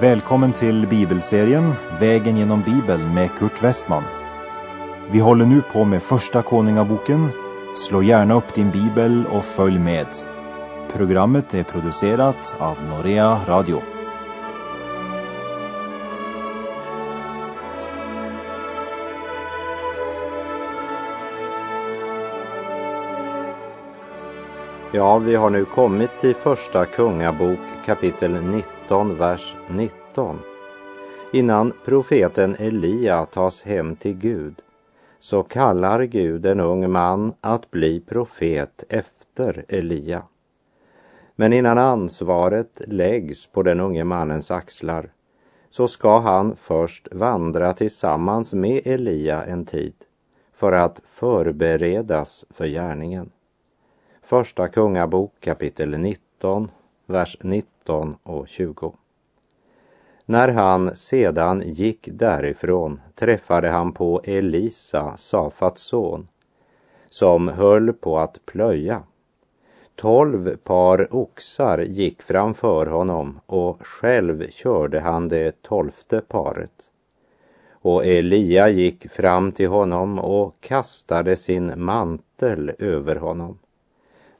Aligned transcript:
Välkommen 0.00 0.52
till 0.52 0.86
bibelserien 0.86 1.72
Vägen 2.00 2.36
genom 2.36 2.62
Bibeln 2.62 3.14
med 3.14 3.30
Kurt 3.38 3.62
Westman. 3.62 4.02
Vi 5.10 5.18
håller 5.18 5.46
nu 5.46 5.62
på 5.72 5.84
med 5.84 6.02
Första 6.02 6.42
Konungaboken. 6.42 7.28
Slå 7.76 8.02
gärna 8.02 8.34
upp 8.34 8.54
din 8.54 8.70
bibel 8.70 9.26
och 9.26 9.44
följ 9.44 9.78
med. 9.78 10.06
Programmet 10.92 11.54
är 11.54 11.62
producerat 11.62 12.56
av 12.58 12.76
Norea 12.88 13.40
Radio. 13.46 13.82
Ja, 24.92 25.18
vi 25.18 25.36
har 25.36 25.50
nu 25.50 25.64
kommit 25.64 26.18
till 26.20 26.34
Första 26.34 26.84
Kungabok 26.84 27.58
kapitel 27.86 28.44
19, 28.44 28.77
vers 28.90 29.56
19. 29.68 30.38
Innan 31.32 31.72
profeten 31.84 32.56
Elia 32.58 33.26
tas 33.26 33.62
hem 33.62 33.96
till 33.96 34.14
Gud 34.14 34.62
så 35.18 35.42
kallar 35.42 36.02
Gud 36.02 36.46
en 36.46 36.60
ung 36.60 36.90
man 36.90 37.32
att 37.40 37.70
bli 37.70 38.00
profet 38.00 38.84
efter 38.88 39.64
Elia. 39.68 40.22
Men 41.36 41.52
innan 41.52 41.78
ansvaret 41.78 42.82
läggs 42.86 43.46
på 43.46 43.62
den 43.62 43.80
unge 43.80 44.04
mannens 44.04 44.50
axlar 44.50 45.10
så 45.70 45.88
ska 45.88 46.18
han 46.18 46.56
först 46.56 47.08
vandra 47.12 47.72
tillsammans 47.72 48.54
med 48.54 48.80
Elia 48.84 49.44
en 49.44 49.64
tid 49.64 49.94
för 50.52 50.72
att 50.72 51.02
förberedas 51.04 52.44
för 52.50 52.66
gärningen. 52.66 53.30
Första 54.22 54.68
Kungabok 54.68 55.32
kapitel 55.40 55.98
19, 55.98 56.70
vers 57.08 57.36
19 57.40 58.16
och 58.22 58.48
20. 58.48 58.94
När 60.24 60.48
han 60.48 60.96
sedan 60.96 61.62
gick 61.66 62.08
därifrån 62.12 63.00
träffade 63.14 63.68
han 63.68 63.92
på 63.92 64.20
Elisa, 64.24 65.16
Safats 65.16 65.82
son, 65.82 66.28
som 67.08 67.48
höll 67.48 67.92
på 67.92 68.18
att 68.18 68.46
plöja. 68.46 69.02
Tolv 69.94 70.56
par 70.56 71.14
oxar 71.14 71.78
gick 71.78 72.22
framför 72.22 72.86
honom 72.86 73.40
och 73.46 73.86
själv 73.86 74.50
körde 74.50 75.00
han 75.00 75.28
det 75.28 75.62
tolfte 75.62 76.20
paret. 76.20 76.90
Och 77.70 78.06
Elia 78.06 78.68
gick 78.68 79.10
fram 79.10 79.52
till 79.52 79.68
honom 79.68 80.18
och 80.18 80.60
kastade 80.60 81.36
sin 81.36 81.72
mantel 81.76 82.72
över 82.78 83.16
honom. 83.16 83.58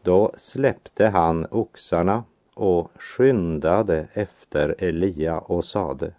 Då 0.02 0.32
släppte 0.36 1.06
han 1.06 1.46
oxarna 1.50 2.24
och 2.58 2.90
skyndade 2.98 4.08
efter 4.12 4.74
Elia 4.78 5.38
och 5.38 5.64
sade 5.64 6.12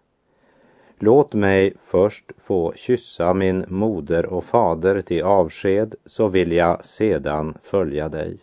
Låt 1.00 1.34
mig 1.34 1.74
först 1.80 2.32
få 2.38 2.74
kyssa 2.76 3.34
min 3.34 3.66
moder 3.68 4.26
och 4.26 4.44
fader 4.44 5.02
till 5.02 5.24
avsked 5.24 5.96
så 6.06 6.28
vill 6.28 6.52
jag 6.52 6.86
sedan 6.86 7.58
följa 7.62 8.10
dig. 8.10 8.38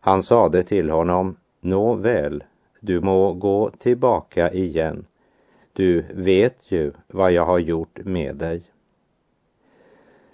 Han 0.00 0.22
sade 0.22 0.62
till 0.62 0.90
honom 0.90 1.36
Nåväl, 1.60 2.44
du 2.80 3.00
må 3.00 3.32
gå 3.32 3.70
tillbaka 3.78 4.50
igen. 4.50 5.06
Du 5.72 6.04
vet 6.14 6.72
ju 6.72 6.92
vad 7.06 7.32
jag 7.32 7.46
har 7.46 7.58
gjort 7.58 7.98
med 8.04 8.36
dig. 8.36 8.62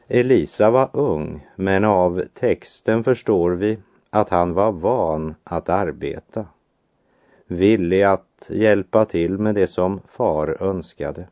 Elisa 0.09 0.71
var 0.71 0.91
ung, 0.93 1.47
men 1.57 1.85
av 1.85 2.23
texten 2.35 3.05
förstår 3.05 3.51
vi 3.51 3.79
att 4.11 4.31
han 4.31 4.55
var 4.55 4.73
van 4.73 5.35
att 5.45 5.69
arbeta, 5.69 6.47
villig 7.47 8.03
att 8.03 8.51
hjälpa 8.51 9.05
till 9.05 9.39
med 9.39 9.55
det 9.55 9.67
som 9.67 10.01
far 10.09 10.63
önskade. 10.63 11.29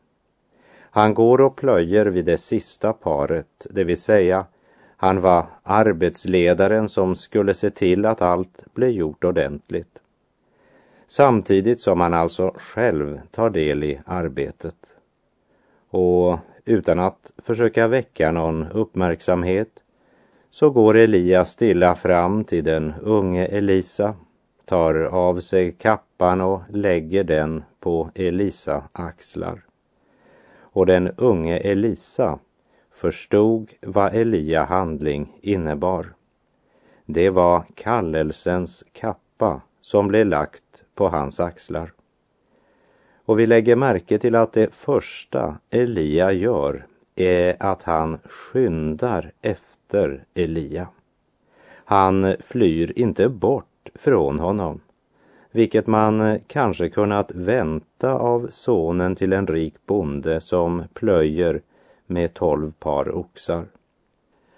Han 0.80 1.14
går 1.14 1.40
och 1.40 1.56
plöjer 1.56 2.06
vid 2.06 2.24
det 2.24 2.38
sista 2.38 2.92
paret, 2.92 3.66
det 3.70 3.84
vill 3.84 4.00
säga 4.00 4.46
han 4.96 5.20
var 5.20 5.46
arbetsledaren 5.62 6.88
som 6.88 7.16
skulle 7.16 7.54
se 7.54 7.70
till 7.70 8.06
att 8.06 8.22
allt 8.22 8.64
blev 8.74 8.90
gjort 8.90 9.24
ordentligt. 9.24 9.98
Samtidigt 11.06 11.80
som 11.80 12.00
han 12.00 12.14
alltså 12.14 12.54
själv 12.56 13.20
tar 13.30 13.50
del 13.50 13.84
i 13.84 14.00
arbetet. 14.06 14.96
Och 15.90 16.38
utan 16.64 16.98
att 16.98 17.32
försöka 17.38 17.88
väcka 17.88 18.32
någon 18.32 18.66
uppmärksamhet 18.72 19.68
så 20.50 20.70
går 20.70 20.96
Elias 20.96 21.50
stilla 21.50 21.94
fram 21.94 22.44
till 22.44 22.64
den 22.64 22.94
unge 23.02 23.46
Elisa, 23.46 24.14
tar 24.64 24.94
av 24.94 25.40
sig 25.40 25.72
kappan 25.72 26.40
och 26.40 26.62
lägger 26.68 27.24
den 27.24 27.64
på 27.80 28.10
Elisa 28.14 28.84
axlar. 28.92 29.64
Och 30.56 30.86
den 30.86 31.10
unge 31.16 31.56
Elisa 31.56 32.38
förstod 32.92 33.72
vad 33.80 34.14
Elia 34.14 34.64
handling 34.64 35.38
innebar. 35.40 36.14
Det 37.06 37.30
var 37.30 37.64
kallelsens 37.74 38.84
kappa 38.92 39.60
som 39.80 40.08
blev 40.08 40.26
lagt 40.26 40.82
på 40.94 41.08
hans 41.08 41.40
axlar. 41.40 41.92
Och 43.24 43.38
vi 43.38 43.46
lägger 43.46 43.76
märke 43.76 44.18
till 44.18 44.34
att 44.34 44.52
det 44.52 44.74
första 44.74 45.58
Elia 45.70 46.32
gör 46.32 46.86
är 47.16 47.56
att 47.60 47.82
han 47.82 48.18
skyndar 48.24 49.32
efter 49.42 50.24
Elia. 50.34 50.88
Han 51.84 52.36
flyr 52.40 52.92
inte 52.96 53.28
bort 53.28 53.73
från 53.94 54.38
honom, 54.38 54.80
vilket 55.50 55.86
man 55.86 56.20
eh, 56.20 56.40
kanske 56.46 56.88
kunnat 56.88 57.30
vänta 57.34 58.14
av 58.14 58.46
sonen 58.50 59.14
till 59.14 59.32
en 59.32 59.46
rik 59.46 59.74
bonde 59.86 60.40
som 60.40 60.82
plöjer 60.94 61.62
med 62.06 62.34
tolv 62.34 62.72
par 62.72 63.16
oxar. 63.16 63.66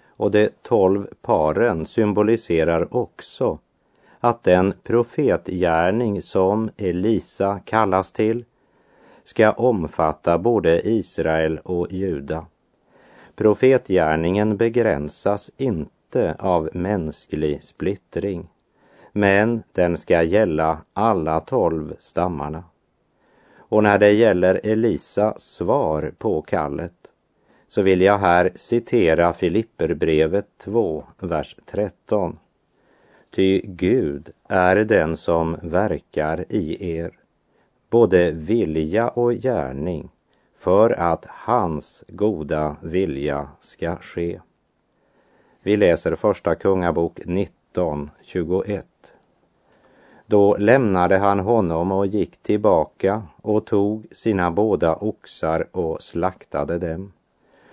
Och 0.07 0.31
de 0.31 0.49
tolv 0.61 1.07
paren 1.21 1.85
symboliserar 1.85 2.95
också 2.95 3.59
att 4.19 4.43
den 4.43 4.73
profetgärning 4.83 6.21
som 6.21 6.69
Elisa 6.77 7.59
kallas 7.65 8.11
till 8.11 8.45
ska 9.23 9.51
omfatta 9.51 10.37
både 10.37 10.87
Israel 10.87 11.59
och 11.63 11.91
Juda. 11.91 12.45
Profetgärningen 13.35 14.57
begränsas 14.57 15.51
inte 15.57 16.35
av 16.39 16.69
mänsklig 16.73 17.63
splittring, 17.63 18.47
men 19.11 19.63
den 19.71 19.97
ska 19.97 20.23
gälla 20.23 20.81
alla 20.93 21.39
tolv 21.39 21.95
stammarna. 21.99 22.63
Och 23.57 23.83
när 23.83 23.97
det 23.97 24.11
gäller 24.11 24.61
Elisas 24.63 25.41
svar 25.41 26.13
på 26.17 26.41
kallet 26.41 26.93
så 27.67 27.81
vill 27.81 28.01
jag 28.01 28.17
här 28.17 28.51
citera 28.55 29.33
Filipperbrevet 29.33 30.47
2, 30.57 31.03
vers 31.19 31.55
13. 31.65 32.39
Ty 33.35 33.61
Gud 33.63 34.29
är 34.49 34.75
den 34.75 35.17
som 35.17 35.57
verkar 35.61 36.45
i 36.49 36.97
er 36.97 37.11
både 37.89 38.31
vilja 38.31 39.09
och 39.09 39.33
gärning 39.33 40.09
för 40.57 40.89
att 40.89 41.25
hans 41.25 42.03
goda 42.07 42.75
vilja 42.81 43.49
ska 43.61 43.95
ske. 43.95 44.41
Vi 45.61 45.77
läser 45.77 46.15
första 46.15 46.55
Kungabok 46.55 47.19
19, 47.25 48.09
21. 48.23 48.85
Då 50.29 50.57
lämnade 50.57 51.17
han 51.17 51.39
honom 51.39 51.91
och 51.91 52.07
gick 52.07 52.37
tillbaka 52.37 53.23
och 53.41 53.65
tog 53.65 54.07
sina 54.11 54.51
båda 54.51 54.95
oxar 54.95 55.67
och 55.71 56.01
slaktade 56.01 56.77
dem. 56.77 57.13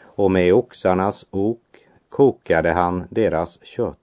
Och 0.03 0.31
med 0.31 0.55
oxarnas 0.55 1.27
ok 1.31 1.61
kokade 2.09 2.73
han 2.73 3.05
deras 3.11 3.65
kött. 3.65 3.99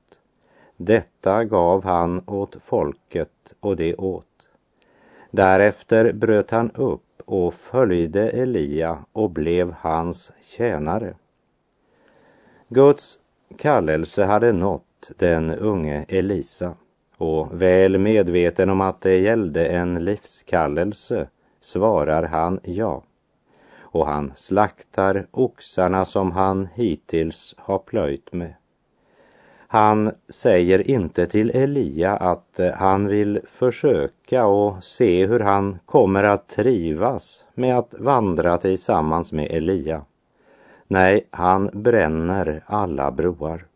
Detta 0.78 1.44
gav 1.44 1.84
han 1.84 2.24
åt 2.26 2.56
folket 2.64 3.54
och 3.60 3.76
det 3.76 3.96
åt. 3.96 4.26
Därefter 5.32 6.14
bröt 6.14 6.52
han 6.52 6.72
upp 6.72 7.22
och 7.26 7.54
följde 7.54 8.30
Elia 8.30 9.06
och 9.12 9.30
blev 9.30 9.76
hans 9.80 10.32
tjänare. 10.42 11.14
Guds 12.68 13.20
kallelse 13.58 14.24
hade 14.24 14.52
nått 14.52 15.12
den 15.18 15.52
unge 15.52 16.06
Elisa 16.08 16.76
och 17.22 17.62
väl 17.62 17.98
medveten 17.98 18.70
om 18.70 18.82
att 18.82 19.02
det 19.02 19.18
gällde 19.18 19.66
en 19.66 20.06
livskallelse 20.06 21.28
svarar 21.62 22.24
han 22.24 22.60
ja. 22.64 23.04
Och 23.80 24.06
han 24.06 24.32
slaktar 24.36 25.28
oxarna 25.32 26.06
som 26.06 26.32
han 26.32 26.68
hittills 26.74 27.56
har 27.58 27.80
plöjt 27.80 28.34
med. 28.34 28.54
Han 29.68 30.12
säger 30.30 30.92
inte 30.92 31.26
till 31.26 31.50
Elia 31.50 32.18
att 32.18 32.60
eh, 32.60 32.74
han 32.74 33.08
vill 33.08 33.40
försöka 33.52 34.46
och 34.46 34.84
se 34.84 35.26
hur 35.26 35.40
han 35.40 35.80
kommer 35.86 36.24
att 36.24 36.50
trivas 36.50 37.44
med 37.54 37.78
att 37.78 37.96
vandra 38.00 38.58
tillsammans 38.58 39.32
med 39.32 39.52
Elia. 39.52 40.02
Nej, 40.88 41.28
han 41.32 41.70
bränner 41.74 42.64
alla 42.66 43.12
broar. 43.12 43.71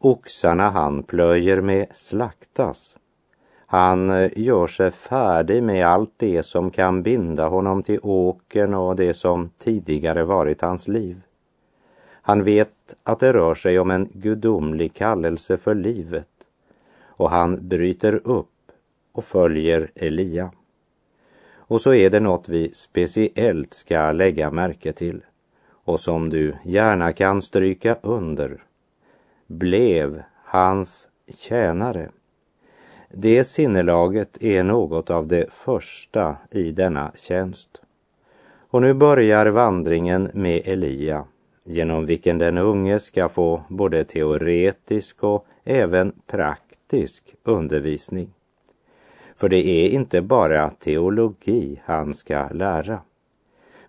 Oxarna 0.00 0.70
han 0.70 1.02
plöjer 1.02 1.60
med 1.60 1.86
slaktas. 1.92 2.96
Han 3.66 4.10
eh, 4.10 4.30
gör 4.36 4.66
sig 4.66 4.90
färdig 4.90 5.62
med 5.62 5.86
allt 5.86 6.12
det 6.16 6.42
som 6.42 6.70
kan 6.70 7.02
binda 7.02 7.48
honom 7.48 7.82
till 7.82 8.00
åkern 8.02 8.74
och 8.74 8.96
det 8.96 9.14
som 9.14 9.50
tidigare 9.58 10.24
varit 10.24 10.60
hans 10.60 10.88
liv. 10.88 11.22
Han 12.10 12.42
vet 12.42 12.94
att 13.02 13.20
det 13.20 13.32
rör 13.32 13.54
sig 13.54 13.78
om 13.78 13.90
en 13.90 14.08
gudomlig 14.12 14.94
kallelse 14.94 15.56
för 15.56 15.74
livet 15.74 16.28
och 17.04 17.30
han 17.30 17.68
bryter 17.68 18.20
upp 18.28 18.72
och 19.12 19.24
följer 19.24 19.90
Elia. 19.94 20.50
Och 21.54 21.80
så 21.80 21.94
är 21.94 22.10
det 22.10 22.20
något 22.20 22.48
vi 22.48 22.70
speciellt 22.74 23.74
ska 23.74 24.12
lägga 24.12 24.50
märke 24.50 24.92
till 24.92 25.24
och 25.70 26.00
som 26.00 26.28
du 26.28 26.54
gärna 26.64 27.12
kan 27.12 27.42
stryka 27.42 27.96
under. 28.02 28.64
Blev 29.50 30.22
hans 30.44 31.08
tjänare. 31.28 32.10
Det 33.10 33.44
sinnelaget 33.44 34.42
är 34.42 34.62
något 34.62 35.10
av 35.10 35.26
det 35.28 35.52
första 35.52 36.36
i 36.50 36.70
denna 36.72 37.12
tjänst. 37.16 37.82
Och 38.70 38.82
nu 38.82 38.94
börjar 38.94 39.46
vandringen 39.46 40.30
med 40.34 40.62
Elia, 40.64 41.24
genom 41.64 42.06
vilken 42.06 42.38
den 42.38 42.58
unge 42.58 43.00
ska 43.00 43.28
få 43.28 43.62
både 43.68 44.04
teoretisk 44.04 45.24
och 45.24 45.46
även 45.64 46.12
praktisk 46.26 47.34
undervisning. 47.42 48.34
För 49.36 49.48
det 49.48 49.66
är 49.66 49.88
inte 49.88 50.22
bara 50.22 50.70
teologi 50.70 51.80
han 51.84 52.14
ska 52.14 52.48
lära. 52.48 53.00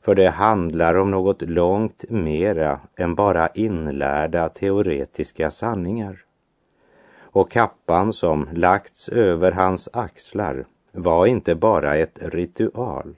För 0.01 0.16
det 0.16 0.30
handlar 0.30 0.96
om 0.96 1.12
något 1.12 1.42
långt 1.42 2.06
mera 2.10 2.80
än 2.96 3.16
bara 3.16 3.48
inlärda 3.48 4.50
teoretiska 4.50 5.51
sanningar. 5.51 6.25
Och 7.31 7.51
kappan 7.51 8.13
som 8.13 8.50
lagts 8.54 9.10
över 9.10 9.51
hans 9.51 9.90
axlar 9.94 10.66
var 10.92 11.25
inte 11.25 11.56
bara 11.56 11.96
ett 11.96 12.19
ritual, 12.22 13.16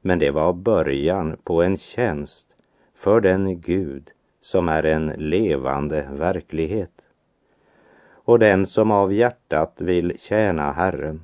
men 0.00 0.18
det 0.18 0.30
var 0.30 0.52
början 0.52 1.36
på 1.44 1.62
en 1.62 1.76
tjänst 1.76 2.46
för 2.94 3.20
den 3.20 3.60
Gud 3.60 4.10
som 4.40 4.68
är 4.68 4.82
en 4.82 5.06
levande 5.06 6.08
verklighet. 6.12 7.08
Och 8.10 8.38
den 8.38 8.66
som 8.66 8.90
av 8.90 9.12
hjärtat 9.12 9.74
vill 9.80 10.18
tjäna 10.18 10.72
Herren 10.72 11.22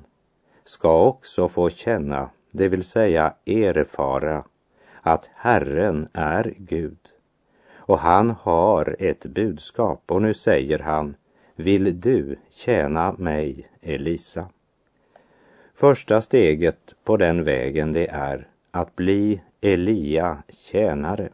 ska 0.63 1.03
också 1.03 1.49
få 1.49 1.69
känna, 1.69 2.29
det 2.51 2.67
vill 2.67 2.83
säga 2.83 3.33
erfara, 3.45 4.43
att 5.05 5.29
Herren 5.33 6.07
är 6.13 6.53
Gud. 6.57 6.97
Och 7.75 7.99
han 7.99 8.35
har 8.41 8.95
ett 8.99 9.25
budskap 9.25 10.03
och 10.11 10.21
nu 10.21 10.33
säger 10.33 10.79
han, 10.79 11.15
vill 11.55 12.01
du 12.01 12.35
tjäna 12.49 13.15
mig, 13.17 13.69
Elisa? 13.81 14.49
Första 15.73 16.21
steget 16.21 16.93
på 17.03 17.17
den 17.17 17.43
vägen 17.43 17.93
det 17.93 18.07
är 18.07 18.47
att 18.71 18.95
bli 18.95 19.41
Elia 19.61 20.43
tjänare. 20.49 21.29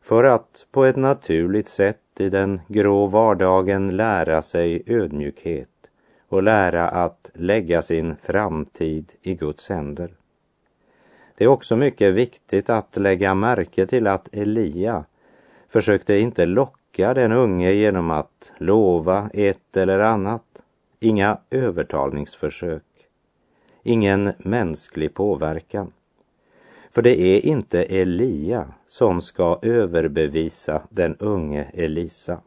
För 0.00 0.24
att 0.24 0.66
på 0.70 0.84
ett 0.84 0.96
naturligt 0.96 1.68
sätt 1.68 2.00
i 2.18 2.28
den 2.28 2.60
grå 2.68 3.06
vardagen 3.06 3.96
lära 3.96 4.42
sig 4.42 4.82
ödmjukhet 4.86 5.90
och 6.28 6.42
lära 6.42 6.88
att 6.88 7.30
lägga 7.34 7.82
sin 7.82 8.16
framtid 8.16 9.12
i 9.22 9.34
Guds 9.34 9.68
händer. 9.68 10.15
Det 11.38 11.44
är 11.44 11.48
också 11.48 11.76
mycket 11.76 12.14
viktigt 12.14 12.70
att 12.70 12.96
lägga 12.96 13.34
märke 13.34 13.86
till 13.86 14.06
att 14.06 14.36
Elia 14.36 15.04
försökte 15.68 16.14
inte 16.14 16.46
locka 16.46 17.14
den 17.14 17.32
unge 17.32 17.72
genom 17.72 18.10
att 18.10 18.52
lova 18.58 19.30
ett 19.34 19.76
eller 19.76 19.98
annat. 19.98 20.42
Inga 21.00 21.38
övertalningsförsök. 21.50 22.82
Ingen 23.82 24.32
mänsklig 24.38 25.14
påverkan. 25.14 25.92
För 26.90 27.02
det 27.02 27.20
är 27.20 27.46
inte 27.46 27.82
Elia 27.82 28.68
som 28.86 29.20
ska 29.20 29.58
överbevisa 29.62 30.82
den 30.90 31.16
unge 31.16 31.70
Elisa. 31.74 32.40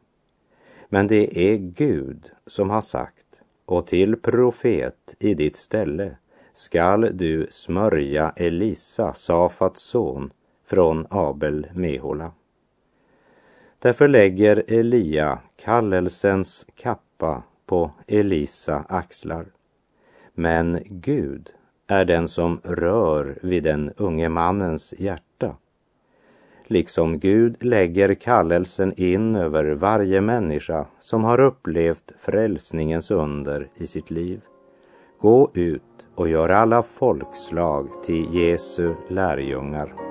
Men 0.90 1.08
det 1.08 1.52
är 1.52 1.58
Gud 1.58 2.32
som 2.48 2.70
har 2.70 2.82
sagt 2.82 3.26
och 3.66 3.88
till 3.88 4.16
profet 4.16 5.16
i 5.20 5.34
ditt 5.34 5.56
ställe 5.56 6.18
skall 6.60 7.10
du 7.18 7.48
smörja 7.50 8.34
Elisa, 8.36 9.14
Safats 9.14 9.82
son, 9.82 10.32
från 10.66 11.08
Abel 11.10 11.68
Mehola. 11.74 12.32
Därför 13.80 14.08
lägger 14.08 14.64
Elia 14.68 15.40
kallelsens 15.56 16.68
kappa 16.76 17.44
på 17.66 17.92
Elisa 18.08 18.86
axlar. 18.90 19.46
Men 20.34 20.80
Gud 20.86 21.50
är 21.88 22.06
den 22.06 22.28
som 22.28 22.62
rör 22.64 23.40
vid 23.42 23.64
den 23.64 23.94
unge 23.98 24.30
mannens 24.30 24.94
hjärta. 24.98 25.56
Liksom 26.64 27.20
Gud 27.20 27.64
lägger 27.64 28.14
kallelsen 28.14 28.94
in 28.98 29.36
över 29.36 29.66
varje 29.66 30.22
människa 30.22 30.86
som 31.00 31.24
har 31.24 31.40
upplevt 31.40 32.12
frälsningens 32.20 33.12
under 33.12 33.68
i 33.76 33.88
sitt 33.88 34.12
liv. 34.12 34.42
Gå 35.20 35.52
ut 35.54 35.82
och 36.20 36.30
gör 36.30 36.50
alla 36.50 36.84
folkslag 36.84 38.04
till 38.04 38.36
Jesu 38.36 38.96
lärjungar. 39.10 40.09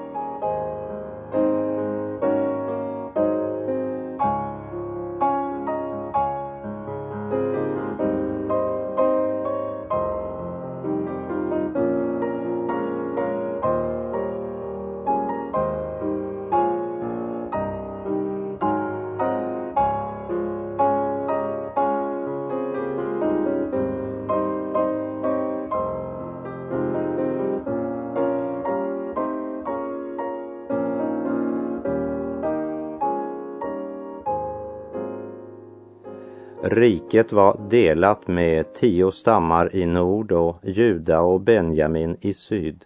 Riket 36.71 37.33
var 37.33 37.61
delat 37.71 38.29
med 38.29 38.75
tio 38.75 39.13
stammar 39.13 39.77
i 39.77 39.87
nord 39.87 40.33
och 40.33 40.57
Juda 40.63 41.21
och 41.21 41.41
Benjamin 41.41 42.17
i 42.21 42.35
syd. 42.35 42.85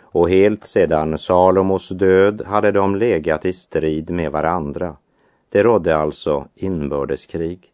Och 0.00 0.30
helt 0.30 0.64
sedan 0.64 1.18
Salomos 1.18 1.88
död 1.88 2.42
hade 2.46 2.72
de 2.72 2.96
legat 2.96 3.44
i 3.44 3.52
strid 3.52 4.10
med 4.10 4.32
varandra. 4.32 4.96
Det 5.48 5.62
rådde 5.62 5.96
alltså 5.96 6.48
inbördeskrig. 6.54 7.68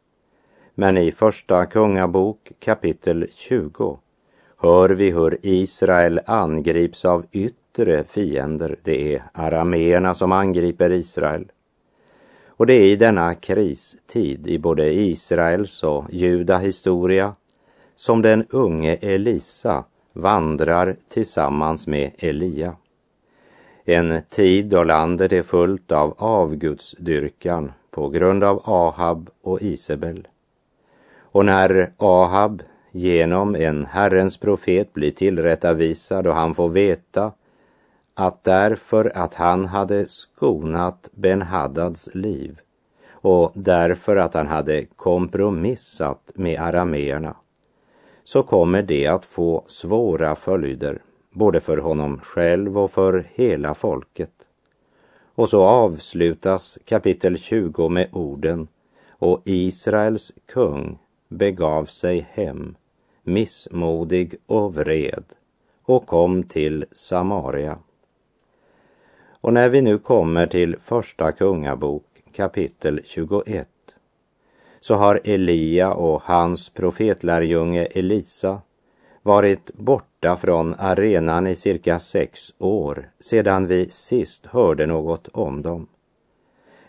Men 0.75 0.99
i 0.99 1.13
Första 1.13 1.67
Kungabok 1.67 2.53
kapitel 2.59 3.27
20 3.35 3.99
hör 4.59 4.91
vi 4.91 5.11
hur 5.11 5.39
Israel 5.43 6.21
angrips 6.27 7.05
av 7.05 7.25
yttre 7.33 8.05
fiender. 8.05 8.77
Det 8.83 9.15
är 9.15 9.23
arameerna 9.35 10.15
som 10.15 10.33
angriper 10.33 10.91
Israel. 10.91 11.51
Och 12.63 12.67
det 12.67 12.75
är 12.75 12.87
i 12.87 12.97
denna 12.97 13.35
kristid 13.35 14.47
i 14.47 14.59
både 14.59 14.93
Israels 14.95 15.83
och 15.83 16.05
Juda 16.11 16.59
historia 16.59 17.35
som 17.97 18.23
den 18.23 18.47
unge 18.51 18.95
Elisa 18.95 19.85
vandrar 20.13 20.97
tillsammans 21.09 21.87
med 21.87 22.11
Elia. 22.19 22.77
En 23.85 24.23
tid 24.23 24.67
då 24.67 24.85
landet 24.85 25.33
är 25.33 25.43
fullt 25.43 25.93
av 25.93 26.15
avgudsdyrkan 26.19 27.73
på 27.91 28.09
grund 28.09 28.45
av 28.45 28.63
Ahab 28.65 29.31
och 29.43 29.63
Isabel. 29.63 30.29
Och 31.21 31.45
när 31.45 31.93
Ahab 31.97 32.63
genom 32.91 33.55
en 33.57 33.87
Herrens 33.87 34.37
profet 34.37 34.93
blir 34.93 35.11
tillrättavisad 35.11 36.27
och 36.27 36.35
han 36.35 36.55
får 36.55 36.69
veta 36.69 37.33
att 38.27 38.45
därför 38.45 39.13
att 39.19 39.35
han 39.35 39.67
hade 39.67 40.09
skonat 40.09 41.09
Ben-Hadads 41.13 42.09
liv 42.15 42.61
och 43.11 43.53
därför 43.55 44.17
att 44.17 44.35
han 44.35 44.47
hade 44.47 44.85
kompromissat 44.85 46.33
med 46.35 46.61
arameerna 46.61 47.37
så 48.25 48.43
kommer 48.43 48.83
det 48.83 49.07
att 49.07 49.25
få 49.25 49.65
svåra 49.67 50.37
följder 50.37 51.03
både 51.31 51.61
för 51.61 51.77
honom 51.77 52.21
själv 52.23 52.79
och 52.79 52.91
för 52.91 53.29
hela 53.35 53.75
folket. 53.75 54.33
Och 55.35 55.49
så 55.49 55.63
avslutas 55.63 56.79
kapitel 56.85 57.39
20 57.39 57.89
med 57.89 58.09
orden 58.13 58.69
och 59.09 59.43
Israels 59.45 60.33
kung 60.53 60.99
begav 61.29 61.85
sig 61.85 62.27
hem, 62.33 62.75
missmodig 63.23 64.35
och 64.47 64.75
vred 64.75 65.25
och 65.83 66.07
kom 66.07 66.43
till 66.43 66.85
Samaria. 66.93 67.79
Och 69.43 69.53
när 69.53 69.69
vi 69.69 69.83
nu 69.83 69.99
kommer 69.99 70.47
till 70.47 70.77
Första 70.85 71.33
Kungabok 71.33 72.05
kapitel 72.33 73.01
21 73.05 73.69
så 74.81 74.95
har 74.95 75.21
Elia 75.25 75.93
och 75.93 76.23
hans 76.23 76.69
profetlärjunge 76.69 77.85
Elisa 77.85 78.61
varit 79.23 79.71
borta 79.75 80.37
från 80.37 80.75
arenan 80.79 81.47
i 81.47 81.55
cirka 81.55 82.01
sex 82.01 82.41
år 82.59 83.11
sedan 83.21 83.67
vi 83.67 83.89
sist 83.89 84.47
hörde 84.47 84.87
något 84.87 85.29
om 85.29 85.63
dem. 85.63 85.87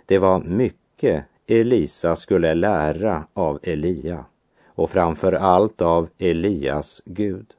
Det 0.06 0.18
var 0.18 0.40
mycket 0.40 1.26
Elisa 1.48 2.16
skulle 2.16 2.54
lära 2.54 3.24
av 3.34 3.60
Elia 3.64 4.26
och 4.66 4.90
framför 4.90 5.34
allt 5.34 5.82
av 5.82 6.10
Elias 6.18 7.02
Gud. 7.06 7.54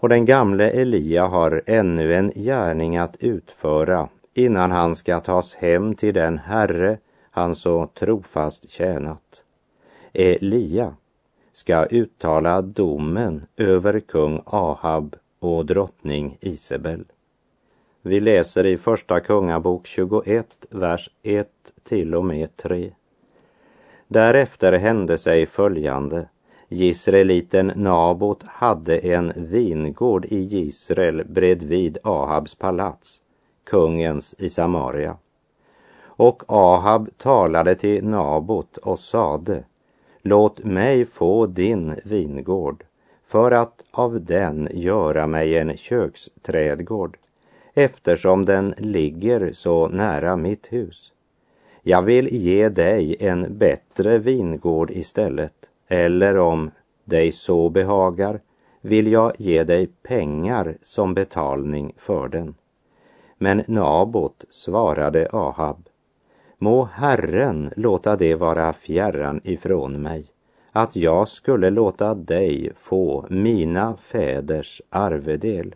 Och 0.00 0.08
den 0.08 0.24
gamle 0.24 0.70
Elia 0.70 1.26
har 1.26 1.62
ännu 1.66 2.14
en 2.14 2.30
gärning 2.30 2.96
att 2.96 3.16
utföra 3.24 4.08
innan 4.34 4.70
han 4.70 4.96
ska 4.96 5.20
tas 5.20 5.54
hem 5.54 5.94
till 5.94 6.14
den 6.14 6.38
Herre 6.38 6.98
han 7.30 7.54
så 7.54 7.86
trofast 7.86 8.70
tjänat. 8.70 9.44
Elia 10.12 10.94
ska 11.52 11.84
uttala 11.84 12.62
domen 12.62 13.46
över 13.56 14.00
kung 14.00 14.42
Ahab 14.46 15.16
och 15.38 15.66
drottning 15.66 16.38
Isabel. 16.40 17.04
Vi 18.02 18.20
läser 18.20 18.66
i 18.66 18.78
Första 18.78 19.20
Kungabok 19.20 19.86
21, 19.86 20.46
vers 20.70 21.10
1 21.22 21.48
till 21.84 22.14
och 22.14 22.24
med 22.24 22.56
3. 22.56 22.92
Därefter 24.08 24.72
hände 24.72 25.18
sig 25.18 25.46
följande. 25.46 26.28
Gisraeliten 26.72 27.72
Nabot 27.76 28.42
hade 28.42 28.98
en 28.98 29.32
vingård 29.36 30.24
i 30.24 30.58
Israel 30.58 31.24
bredvid 31.28 31.98
Ahabs 32.04 32.54
palats, 32.54 33.22
kungens 33.64 34.34
i 34.38 34.48
Samaria. 34.48 35.16
Och 36.02 36.42
Ahab 36.46 37.08
talade 37.18 37.74
till 37.74 38.04
Nabot 38.04 38.76
och 38.76 38.98
sade, 38.98 39.64
låt 40.22 40.64
mig 40.64 41.04
få 41.04 41.46
din 41.46 41.94
vingård 42.04 42.84
för 43.24 43.52
att 43.52 43.84
av 43.90 44.24
den 44.24 44.68
göra 44.72 45.26
mig 45.26 45.58
en 45.58 45.76
köksträdgård 45.76 47.18
eftersom 47.74 48.44
den 48.44 48.74
ligger 48.78 49.52
så 49.52 49.88
nära 49.88 50.36
mitt 50.36 50.72
hus. 50.72 51.12
Jag 51.82 52.02
vill 52.02 52.34
ge 52.34 52.68
dig 52.68 53.16
en 53.20 53.58
bättre 53.58 54.18
vingård 54.18 54.90
istället, 54.90 55.69
eller 55.90 56.38
om 56.38 56.70
dig 57.04 57.32
så 57.32 57.68
behagar 57.68 58.40
vill 58.80 59.12
jag 59.12 59.32
ge 59.38 59.64
dig 59.64 59.86
pengar 59.86 60.76
som 60.82 61.14
betalning 61.14 61.92
för 61.96 62.28
den. 62.28 62.54
Men 63.38 63.62
Nabot 63.66 64.44
svarade 64.50 65.28
Ahab, 65.32 65.88
må 66.58 66.84
Herren 66.84 67.70
låta 67.76 68.16
det 68.16 68.34
vara 68.34 68.72
fjärran 68.72 69.40
ifrån 69.44 70.02
mig, 70.02 70.26
att 70.72 70.96
jag 70.96 71.28
skulle 71.28 71.70
låta 71.70 72.14
dig 72.14 72.72
få 72.76 73.26
mina 73.30 73.96
fäders 73.96 74.82
arvedel. 74.90 75.74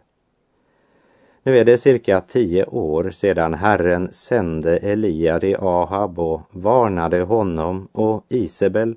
Nu 1.42 1.58
är 1.58 1.64
det 1.64 1.78
cirka 1.78 2.20
tio 2.20 2.64
år 2.64 3.10
sedan 3.10 3.54
Herren 3.54 4.08
sände 4.12 4.76
Elia 4.76 5.40
till 5.40 5.56
Ahab 5.56 6.18
och 6.18 6.40
varnade 6.50 7.20
honom 7.20 7.88
och 7.92 8.24
Isabel 8.28 8.96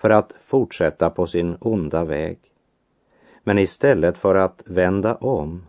för 0.00 0.10
att 0.10 0.34
fortsätta 0.40 1.10
på 1.10 1.26
sin 1.26 1.56
onda 1.60 2.04
väg. 2.04 2.38
Men 3.44 3.58
istället 3.58 4.18
för 4.18 4.34
att 4.34 4.62
vända 4.66 5.14
om 5.14 5.66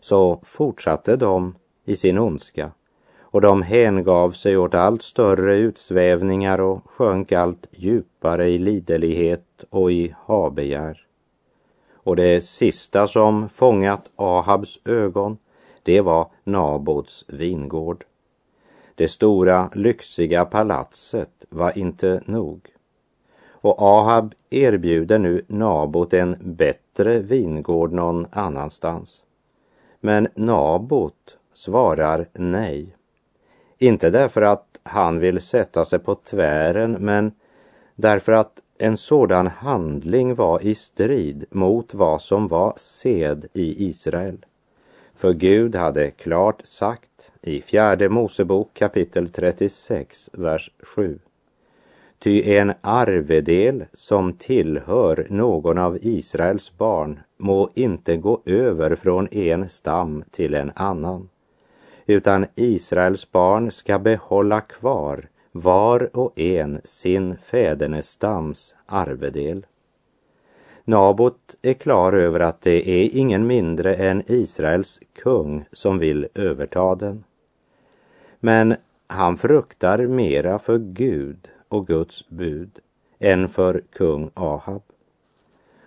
så 0.00 0.40
fortsatte 0.44 1.16
de 1.16 1.54
i 1.84 1.96
sin 1.96 2.18
ondska 2.18 2.70
och 3.20 3.40
de 3.40 3.62
hängav 3.62 4.30
sig 4.30 4.56
åt 4.56 4.74
allt 4.74 5.02
större 5.02 5.56
utsvävningar 5.56 6.60
och 6.60 6.90
sjönk 6.90 7.32
allt 7.32 7.66
djupare 7.70 8.48
i 8.48 8.58
liderlighet 8.58 9.64
och 9.70 9.92
i 9.92 10.14
habegär. 10.18 11.06
Och 11.94 12.16
det 12.16 12.40
sista 12.40 13.06
som 13.06 13.48
fångat 13.48 14.10
Ahabs 14.16 14.80
ögon 14.84 15.38
det 15.82 16.00
var 16.00 16.30
Nabots 16.44 17.24
vingård. 17.28 18.04
Det 18.94 19.08
stora 19.08 19.70
lyxiga 19.74 20.44
palatset 20.44 21.44
var 21.48 21.78
inte 21.78 22.22
nog. 22.26 22.71
Och 23.62 23.82
Ahab 23.82 24.34
erbjuder 24.50 25.18
nu 25.18 25.44
Nabot 25.46 26.14
en 26.14 26.36
bättre 26.40 27.18
vingård 27.18 27.92
någon 27.92 28.26
annanstans. 28.32 29.24
Men 30.00 30.28
Nabot 30.34 31.38
svarar 31.54 32.28
nej. 32.32 32.96
Inte 33.78 34.10
därför 34.10 34.42
att 34.42 34.80
han 34.82 35.18
vill 35.18 35.40
sätta 35.40 35.84
sig 35.84 35.98
på 35.98 36.14
tvären, 36.14 36.92
men 36.92 37.32
därför 37.94 38.32
att 38.32 38.60
en 38.78 38.96
sådan 38.96 39.46
handling 39.46 40.34
var 40.34 40.66
i 40.66 40.74
strid 40.74 41.44
mot 41.50 41.94
vad 41.94 42.22
som 42.22 42.48
var 42.48 42.74
sed 42.76 43.46
i 43.52 43.88
Israel. 43.88 44.44
För 45.14 45.32
Gud 45.32 45.76
hade 45.76 46.10
klart 46.10 46.66
sagt 46.66 47.32
i 47.42 47.60
fjärde 47.60 48.08
Mosebok 48.08 48.74
kapitel 48.74 49.28
36, 49.28 50.30
vers 50.32 50.70
7. 50.82 51.18
Ty 52.22 52.52
en 52.56 52.72
arvedel 52.80 53.84
som 53.92 54.32
tillhör 54.32 55.26
någon 55.30 55.78
av 55.78 55.98
Israels 56.02 56.78
barn 56.78 57.20
må 57.36 57.70
inte 57.74 58.16
gå 58.16 58.42
över 58.46 58.94
från 58.96 59.28
en 59.32 59.68
stam 59.68 60.24
till 60.30 60.54
en 60.54 60.72
annan, 60.74 61.28
utan 62.06 62.46
Israels 62.54 63.32
barn 63.32 63.70
ska 63.70 63.98
behålla 63.98 64.60
kvar 64.60 65.28
var 65.52 66.16
och 66.16 66.40
en 66.40 66.80
sin 66.84 67.36
fädernestams 67.36 68.74
arvedel. 68.86 69.66
Nabot 70.84 71.56
är 71.62 71.74
klar 71.74 72.12
över 72.12 72.40
att 72.40 72.60
det 72.60 72.88
är 72.88 73.16
ingen 73.16 73.46
mindre 73.46 73.94
än 73.94 74.22
Israels 74.26 75.00
kung 75.22 75.64
som 75.72 75.98
vill 75.98 76.28
överta 76.34 76.94
den. 76.94 77.24
Men 78.40 78.74
han 79.06 79.36
fruktar 79.36 80.06
mera 80.06 80.58
för 80.58 80.78
Gud 80.78 81.48
och 81.72 81.86
Guds 81.86 82.28
bud 82.28 82.78
än 83.18 83.48
för 83.48 83.82
kung 83.92 84.30
Ahab. 84.34 84.82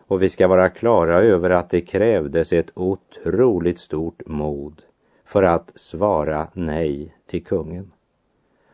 Och 0.08 0.24
vi 0.24 0.30
ska 0.30 0.48
vara 0.48 0.70
klara 0.70 1.22
över 1.22 1.50
att 1.50 1.70
det 1.70 1.82
krävdes 1.82 2.54
ett 2.54 2.72
otroligt 2.74 3.80
stort 3.80 4.22
mod 4.26 4.82
för 5.26 5.44
att 5.44 5.72
svara 5.76 6.48
nej 6.54 7.16
till 7.26 7.44
kungen. 7.44 7.92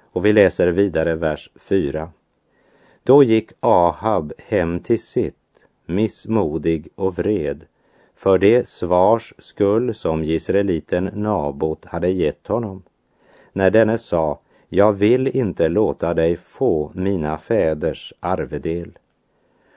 Och 0.01 0.25
vi 0.25 0.33
läser 0.33 0.67
vidare 0.67 1.15
vers 1.15 1.51
4. 1.55 2.11
Då 3.03 3.23
gick 3.23 3.51
Ahab 3.59 4.33
hem 4.37 4.79
till 4.79 5.01
sitt 5.01 5.35
missmodig 5.85 6.89
och 6.95 7.17
vred 7.17 7.65
för 8.15 8.37
det 8.37 8.67
svars 8.67 9.33
skull 9.37 9.95
som 9.95 10.23
gisraeliten 10.23 11.09
Nabot 11.13 11.85
hade 11.85 12.09
gett 12.09 12.47
honom. 12.47 12.83
När 13.53 13.71
denne 13.71 13.97
sa, 13.97 14.39
jag 14.73 14.93
vill 14.93 15.27
inte 15.27 15.67
låta 15.67 16.13
dig 16.13 16.37
få 16.37 16.91
mina 16.95 17.37
fäders 17.37 18.13
arvedel. 18.19 18.97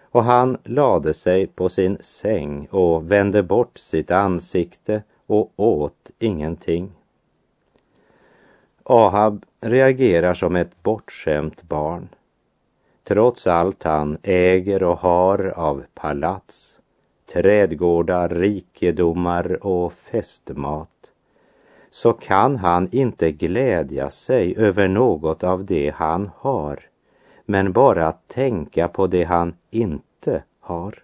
Och 0.02 0.24
han 0.24 0.58
lade 0.64 1.14
sig 1.14 1.46
på 1.46 1.68
sin 1.68 1.98
säng 2.00 2.66
och 2.70 3.10
vände 3.10 3.42
bort 3.42 3.78
sitt 3.78 4.10
ansikte 4.10 5.02
och 5.26 5.52
åt 5.56 6.10
ingenting. 6.18 6.92
Ahab 8.82 9.44
reagerar 9.60 10.34
som 10.34 10.56
ett 10.56 10.82
bortskämt 10.82 11.62
barn 11.62 12.08
trots 13.04 13.46
allt 13.46 13.82
han 13.82 14.18
äger 14.22 14.82
och 14.82 14.98
har 14.98 15.52
av 15.56 15.84
palats, 15.94 16.78
trädgårdar, 17.32 18.28
rikedomar 18.28 19.66
och 19.66 19.92
festmat, 19.92 20.90
så 21.94 22.12
kan 22.12 22.56
han 22.56 22.88
inte 22.92 23.32
glädja 23.32 24.10
sig 24.10 24.56
över 24.56 24.88
något 24.88 25.44
av 25.44 25.64
det 25.64 25.94
han 25.96 26.30
har, 26.36 26.80
men 27.44 27.72
bara 27.72 28.12
tänka 28.12 28.88
på 28.88 29.06
det 29.06 29.24
han 29.24 29.54
inte 29.70 30.42
har. 30.60 30.94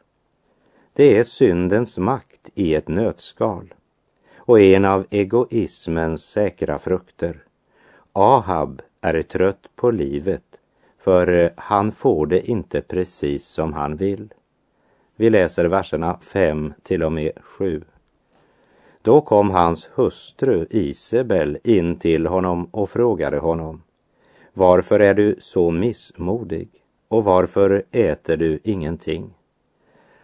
Det 0.93 1.19
är 1.19 1.25
syndens 1.25 1.99
makt 1.99 2.51
i 2.55 2.75
ett 2.75 2.89
nötskal 2.89 3.75
och 4.37 4.61
en 4.61 4.85
av 4.85 5.07
egoismens 5.11 6.25
säkra 6.25 6.79
frukter. 6.79 7.45
Ahab 8.13 8.83
är 9.01 9.23
trött 9.23 9.67
på 9.77 9.91
livet 9.91 10.45
för 10.99 11.53
han 11.57 11.93
får 11.93 12.27
det 12.27 12.51
inte 12.51 12.81
precis 12.81 13.47
som 13.47 13.73
han 13.73 13.97
vill. 13.97 14.35
Vi 15.17 15.31
läser 15.31 15.65
verserna 15.65 16.19
5 16.21 16.73
till 16.83 17.03
och 17.03 17.13
med 17.13 17.33
7. 17.43 17.83
Då 19.03 19.21
kom 19.21 19.51
hans 19.51 19.89
hustru 19.95 20.67
Isabel 20.71 21.59
in 21.65 21.99
till 21.99 22.27
honom 22.27 22.65
och 22.71 22.91
frågade 22.91 23.39
honom 23.39 23.83
Varför 24.53 25.01
är 25.01 25.15
du 25.15 25.37
så 25.41 25.71
missmodig 25.71 26.69
och 27.09 27.25
varför 27.25 27.85
äter 27.91 28.37
du 28.37 28.61
ingenting? 28.65 29.35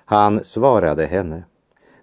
Han 0.04 0.44
svarade 0.44 1.06
henne 1.06 1.42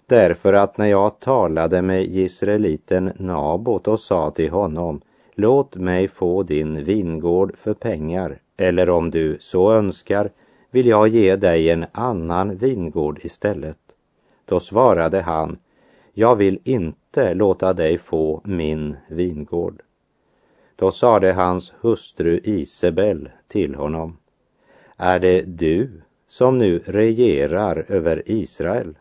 Därför 0.06 0.52
att 0.52 0.78
när 0.78 0.86
jag 0.86 1.20
talade 1.20 1.82
med 1.82 2.02
Israeliten 2.02 3.12
Nabot 3.16 3.88
och 3.88 4.00
sa 4.00 4.30
till 4.30 4.50
honom 4.50 5.00
låt 5.34 5.76
mig 5.76 6.08
få 6.08 6.42
din 6.42 6.84
vingård 6.84 7.56
för 7.56 7.74
pengar, 7.74 8.38
eller 8.56 8.90
om 8.90 9.10
du 9.10 9.36
så 9.40 9.72
önskar 9.72 10.30
vill 10.70 10.86
jag 10.86 11.08
ge 11.08 11.36
dig 11.36 11.70
en 11.70 11.84
annan 11.92 12.56
vingård 12.56 13.18
istället. 13.22 13.78
Då 14.44 14.60
svarade 14.60 15.20
han, 15.20 15.58
jag 16.14 16.36
vill 16.36 16.58
inte 16.64 17.34
låta 17.34 17.72
dig 17.72 17.98
få 17.98 18.40
min 18.44 18.96
vingård. 19.08 19.82
Då 20.76 20.90
sade 20.90 21.32
hans 21.32 21.72
hustru 21.80 22.40
Isabel 22.44 23.30
till 23.48 23.74
honom, 23.74 24.16
är 24.96 25.18
det 25.18 25.42
du 25.42 26.02
som 26.26 26.58
nu 26.58 26.78
regerar 26.78 27.84
över 27.88 28.22
Israel? 28.26 28.98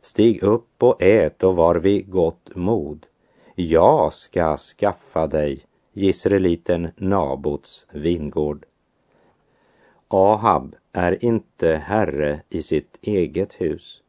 Stig 0.00 0.42
upp 0.42 0.82
och 0.82 1.02
ät 1.02 1.42
och 1.42 1.56
var 1.56 1.74
vid 1.74 2.10
gott 2.10 2.50
mod. 2.54 3.06
Jag 3.54 4.12
ska 4.12 4.56
skaffa 4.56 5.26
dig 5.26 5.64
Gisreliten 5.92 6.88
Nabots 6.96 7.86
vingård. 7.92 8.66
Ahab 10.08 10.76
är 10.92 11.24
inte 11.24 11.76
herre 11.76 12.42
i 12.48 12.62
sitt 12.62 12.98
eget 13.02 13.54
hus. 13.54 14.02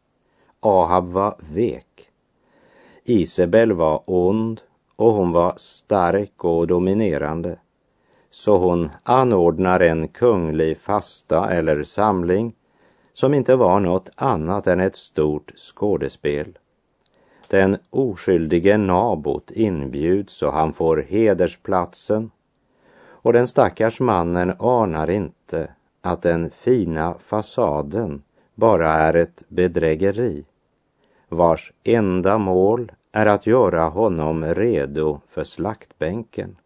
Ahab 0.60 1.08
var 1.08 1.36
vek. 1.54 2.11
Isabel 3.12 3.74
var 3.74 4.04
ond 4.06 4.62
och 4.96 5.14
hon 5.14 5.32
var 5.32 5.54
stark 5.58 6.44
och 6.44 6.68
dominerande. 6.68 7.58
Så 8.30 8.58
hon 8.58 8.90
anordnar 9.04 9.80
en 9.80 10.08
kunglig 10.08 10.78
fasta 10.78 11.50
eller 11.50 11.84
samling 11.84 12.56
som 13.14 13.34
inte 13.34 13.56
var 13.56 13.80
något 13.80 14.10
annat 14.16 14.68
än 14.68 14.80
ett 14.80 14.96
stort 14.96 15.52
skådespel. 15.56 16.58
Den 17.48 17.78
oskyldige 17.90 18.78
Nabot 18.78 19.52
inbjuds 19.52 20.42
och 20.42 20.54
han 20.54 20.74
får 20.74 21.06
hedersplatsen 21.10 22.32
och 23.04 23.34
den 23.34 23.48
stackars 23.48 24.00
mannen 24.00 24.54
anar 24.60 25.10
inte 25.10 25.72
att 26.02 26.22
den 26.22 26.50
fina 26.50 27.16
fasaden 27.26 28.24
bara 28.56 28.90
är 28.90 29.14
ett 29.14 29.44
bedrägeri 29.48 30.46
vars 31.30 31.74
enda 31.84 32.38
mål 32.38 32.92
är 33.12 33.26
att 33.26 33.48
göra 33.48 33.84
honom 33.84 34.46
redo 34.46 35.20
för 35.28 35.44
slaktbänken. 35.44 36.58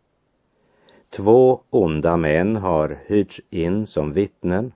Två 1.10 1.62
onda 1.70 2.18
män 2.18 2.56
har 2.56 3.00
hyrts 3.06 3.42
in 3.50 3.86
som 3.86 4.14
vittnen 4.14 4.72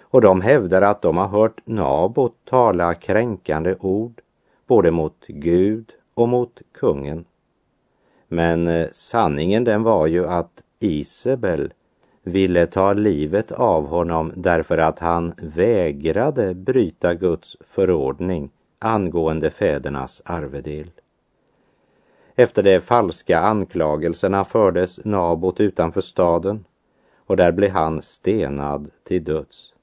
och 0.00 0.20
de 0.20 0.40
hävdar 0.40 0.82
att 0.82 1.02
de 1.02 1.16
har 1.16 1.28
hört 1.28 1.60
Nabot 1.64 2.34
tala 2.44 2.94
kränkande 2.94 3.74
ord 3.80 4.20
både 4.66 4.90
mot 4.90 5.26
Gud 5.26 5.90
och 6.14 6.28
mot 6.28 6.62
kungen. 6.72 7.24
Men 8.28 8.68
eh, 8.68 8.88
sanningen 8.92 9.64
den 9.64 9.82
var 9.82 10.06
ju 10.06 10.26
att 10.26 10.62
Isabel 10.78 11.72
ville 12.22 12.66
ta 12.66 12.92
livet 12.92 13.52
av 13.52 13.86
honom 13.86 14.32
därför 14.36 14.78
att 14.78 14.98
han 14.98 15.32
vägrade 15.42 16.54
bryta 16.54 17.14
Guds 17.14 17.56
förordning 17.60 18.50
angående 18.80 19.50
fädernas 19.50 20.22
arvedel. 20.24 20.90
Efter 22.34 22.62
de 22.62 22.80
falska 22.80 23.40
anklagelserna 23.40 24.44
fördes 24.44 25.04
Nabot 25.04 25.60
utanför 25.60 26.00
staden 26.00 26.64
och 27.26 27.36
där 27.36 27.52
blev 27.52 27.70
han 27.70 28.02
stenad 28.02 28.90
till 29.04 29.24
döds. 29.24 29.74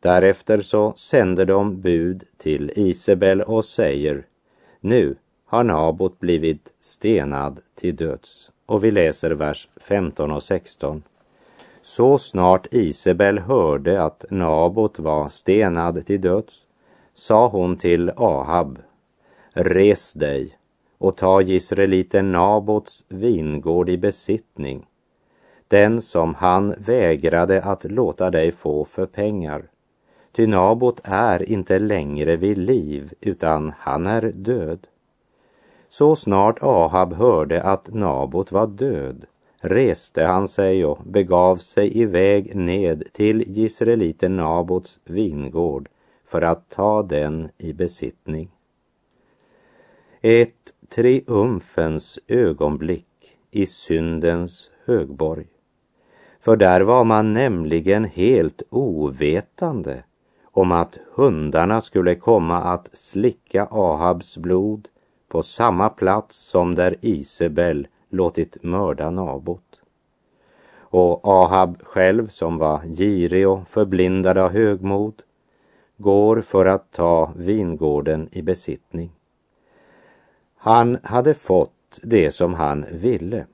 Därefter 0.00 0.60
så 0.60 0.92
sänder 0.96 1.44
de 1.44 1.80
bud 1.80 2.24
till 2.36 2.72
Isabel 2.76 3.42
och 3.42 3.64
säger 3.64 4.26
Nu 4.80 5.16
har 5.46 5.64
Nabot 5.64 6.18
blivit 6.18 6.72
stenad 6.80 7.60
till 7.74 7.96
döds. 7.96 8.50
Och 8.66 8.84
vi 8.84 8.90
läser 8.90 9.30
vers 9.30 9.68
15 9.76 10.30
och 10.30 10.42
16. 10.42 11.02
Så 11.82 12.18
snart 12.18 12.66
Isabel 12.70 13.38
hörde 13.38 14.02
att 14.02 14.24
Nabot 14.30 14.98
var 14.98 15.28
stenad 15.28 16.06
till 16.06 16.20
döds 16.20 16.54
sa 17.14 17.48
hon 17.48 17.76
till 17.76 18.10
Ahab 18.16 18.78
Res 19.54 20.12
dig 20.12 20.58
och 20.98 21.16
ta 21.16 21.42
Israeliten 21.42 22.32
Nabots 22.32 23.04
vingård 23.08 23.88
i 23.88 23.96
besittning, 23.96 24.86
den 25.68 26.02
som 26.02 26.34
han 26.34 26.74
vägrade 26.78 27.62
att 27.62 27.84
låta 27.84 28.30
dig 28.30 28.52
få 28.52 28.84
för 28.84 29.06
pengar. 29.06 29.64
Ty 30.32 30.46
Nabot 30.46 31.00
är 31.04 31.50
inte 31.50 31.78
längre 31.78 32.36
vid 32.36 32.58
liv, 32.58 33.12
utan 33.20 33.72
han 33.78 34.06
är 34.06 34.32
död. 34.34 34.86
Så 35.88 36.16
snart 36.16 36.62
Ahab 36.62 37.12
hörde 37.12 37.62
att 37.62 37.94
Nabot 37.94 38.52
var 38.52 38.66
död 38.66 39.26
reste 39.60 40.24
han 40.24 40.48
sig 40.48 40.84
och 40.84 40.98
begav 41.04 41.56
sig 41.56 41.98
iväg 41.98 42.56
ned 42.56 43.04
till 43.12 43.44
Gisreliten 43.46 44.36
Nabots 44.36 45.00
vingård 45.04 45.88
för 46.32 46.42
att 46.42 46.70
ta 46.70 47.02
den 47.02 47.48
i 47.58 47.72
besittning. 47.72 48.50
Ett 50.20 50.72
triumfens 50.88 52.18
ögonblick 52.28 53.36
i 53.50 53.66
syndens 53.66 54.70
högborg. 54.84 55.46
För 56.40 56.56
där 56.56 56.80
var 56.80 57.04
man 57.04 57.32
nämligen 57.32 58.04
helt 58.04 58.62
ovetande 58.70 60.04
om 60.44 60.72
att 60.72 60.98
hundarna 61.14 61.80
skulle 61.80 62.14
komma 62.14 62.62
att 62.62 62.88
slicka 62.92 63.68
Ahabs 63.70 64.36
blod 64.36 64.88
på 65.28 65.42
samma 65.42 65.88
plats 65.88 66.36
som 66.36 66.74
där 66.74 66.96
Isabel 67.00 67.88
låtit 68.10 68.62
mörda 68.62 69.10
Nabot. 69.10 69.82
Och 70.74 71.28
Ahab 71.28 71.82
själv, 71.82 72.28
som 72.28 72.58
var 72.58 72.82
girig 72.96 73.48
och 73.48 73.68
förblindad 73.68 74.38
av 74.38 74.50
högmod, 74.50 75.22
går 75.96 76.40
för 76.40 76.66
att 76.66 76.92
ta 76.92 77.32
vingården 77.36 78.28
i 78.32 78.42
besittning. 78.42 79.12
Han 80.56 80.98
hade 81.02 81.34
fått 81.34 81.98
det 82.02 82.30
som 82.30 82.54
han 82.54 82.86
ville 82.92 83.46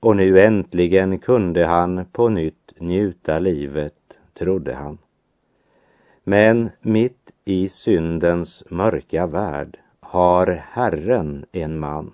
och 0.00 0.16
nu 0.16 0.40
äntligen 0.40 1.18
kunde 1.18 1.66
han 1.66 2.04
på 2.12 2.28
nytt 2.28 2.72
njuta 2.78 3.38
livet, 3.38 4.18
trodde 4.34 4.74
han. 4.74 4.98
Men 6.24 6.70
mitt 6.80 7.32
i 7.44 7.68
syndens 7.68 8.64
mörka 8.70 9.26
värld 9.26 9.78
har 10.00 10.46
Herren 10.46 11.44
en 11.52 11.78
man. 11.78 12.12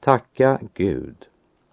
Tacka 0.00 0.58
Gud 0.74 1.16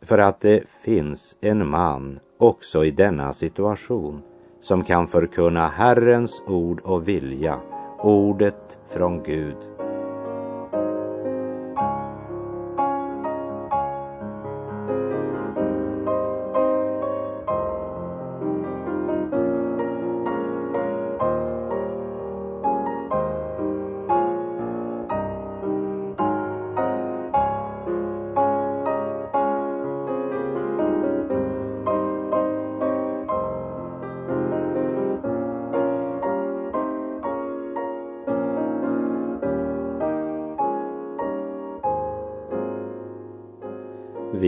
för 0.02 0.18
att 0.18 0.42
det 0.42 0.64
finns 0.70 1.38
en 1.42 1.70
man 1.70 2.20
också 2.38 2.86
i 2.86 2.92
denna 2.92 3.34
situation 3.34 4.22
som 4.64 4.84
kan 4.84 5.08
förkunna 5.08 5.68
Herrens 5.68 6.44
ord 6.48 6.82
och 6.84 7.08
vilja, 7.08 7.60
ordet 8.00 8.78
från 8.94 9.24
Gud. 9.24 9.58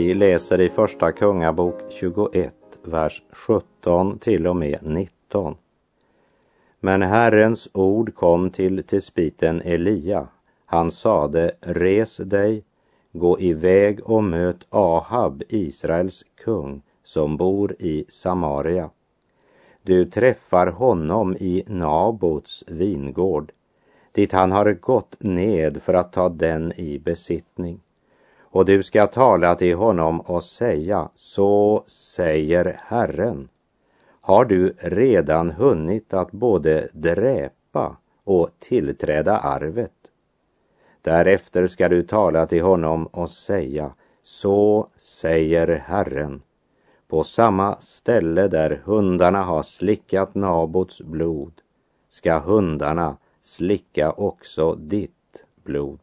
Vi 0.06 0.14
läser 0.14 0.62
i 0.62 0.70
Första 0.70 1.12
Kungabok 1.12 1.76
21, 1.90 2.56
vers 2.84 3.24
17 3.32 4.20
till 4.20 4.48
och 4.48 4.56
med 4.56 4.80
19. 4.82 5.56
Men 6.80 7.02
Herrens 7.02 7.70
ord 7.74 8.16
kom 8.16 8.50
till 8.50 8.84
tespiten 8.84 9.62
Elia. 9.62 10.28
Han 10.66 10.92
sade, 10.92 11.52
res 11.62 12.18
dig, 12.18 12.64
gå 13.14 13.40
iväg 13.40 14.00
och 14.04 14.24
möt 14.24 14.68
Ahab, 14.70 15.44
Israels 15.50 16.24
kung, 16.44 16.82
som 17.04 17.38
bor 17.38 17.76
i 17.80 18.06
Samaria. 18.10 18.90
Du 19.84 20.06
träffar 20.06 20.68
honom 20.68 21.36
i 21.36 21.64
Nabots 21.68 22.64
vingård, 22.68 23.52
dit 24.12 24.32
han 24.32 24.52
har 24.52 24.74
gått 24.74 25.16
ned 25.20 25.82
för 25.82 25.94
att 25.94 26.14
ta 26.14 26.30
den 26.30 26.72
i 26.80 27.00
besittning 27.00 27.80
och 28.56 28.66
du 28.66 28.84
ska 28.84 29.08
tala 29.08 29.56
till 29.56 29.76
honom 29.76 30.20
och 30.22 30.44
säga, 30.44 31.10
så 31.16 31.84
säger 31.88 32.80
Herren. 32.84 33.50
Har 34.22 34.46
du 34.46 34.76
redan 34.78 35.52
hunnit 35.52 36.14
att 36.14 36.32
både 36.32 36.90
dräpa 36.94 37.98
och 38.24 38.50
tillträda 38.60 39.38
arvet? 39.38 39.92
Därefter 41.02 41.68
ska 41.68 41.90
du 41.90 42.04
tala 42.04 42.46
till 42.46 42.64
honom 42.64 43.06
och 43.06 43.30
säga, 43.30 43.94
Så 44.24 44.90
säger 44.98 45.68
Herren, 45.68 46.42
på 47.08 47.24
samma 47.24 47.80
ställe 47.80 48.48
där 48.48 48.82
hundarna 48.86 49.44
har 49.44 49.64
slickat 49.64 50.36
Nabots 50.36 51.02
blod 51.02 51.54
ska 52.10 52.40
hundarna 52.40 53.18
slicka 53.42 54.12
också 54.12 54.76
ditt 54.76 55.44
blod. 55.64 56.00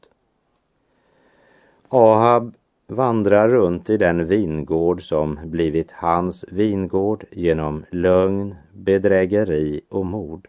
Ahab 1.94 2.54
vandrar 2.86 3.48
runt 3.48 3.90
i 3.90 3.96
den 3.96 4.26
vingård 4.26 5.02
som 5.02 5.38
blivit 5.44 5.92
hans 5.92 6.44
vingård 6.48 7.24
genom 7.30 7.84
lögn, 7.90 8.54
bedrägeri 8.72 9.80
och 9.88 10.06
mord. 10.06 10.48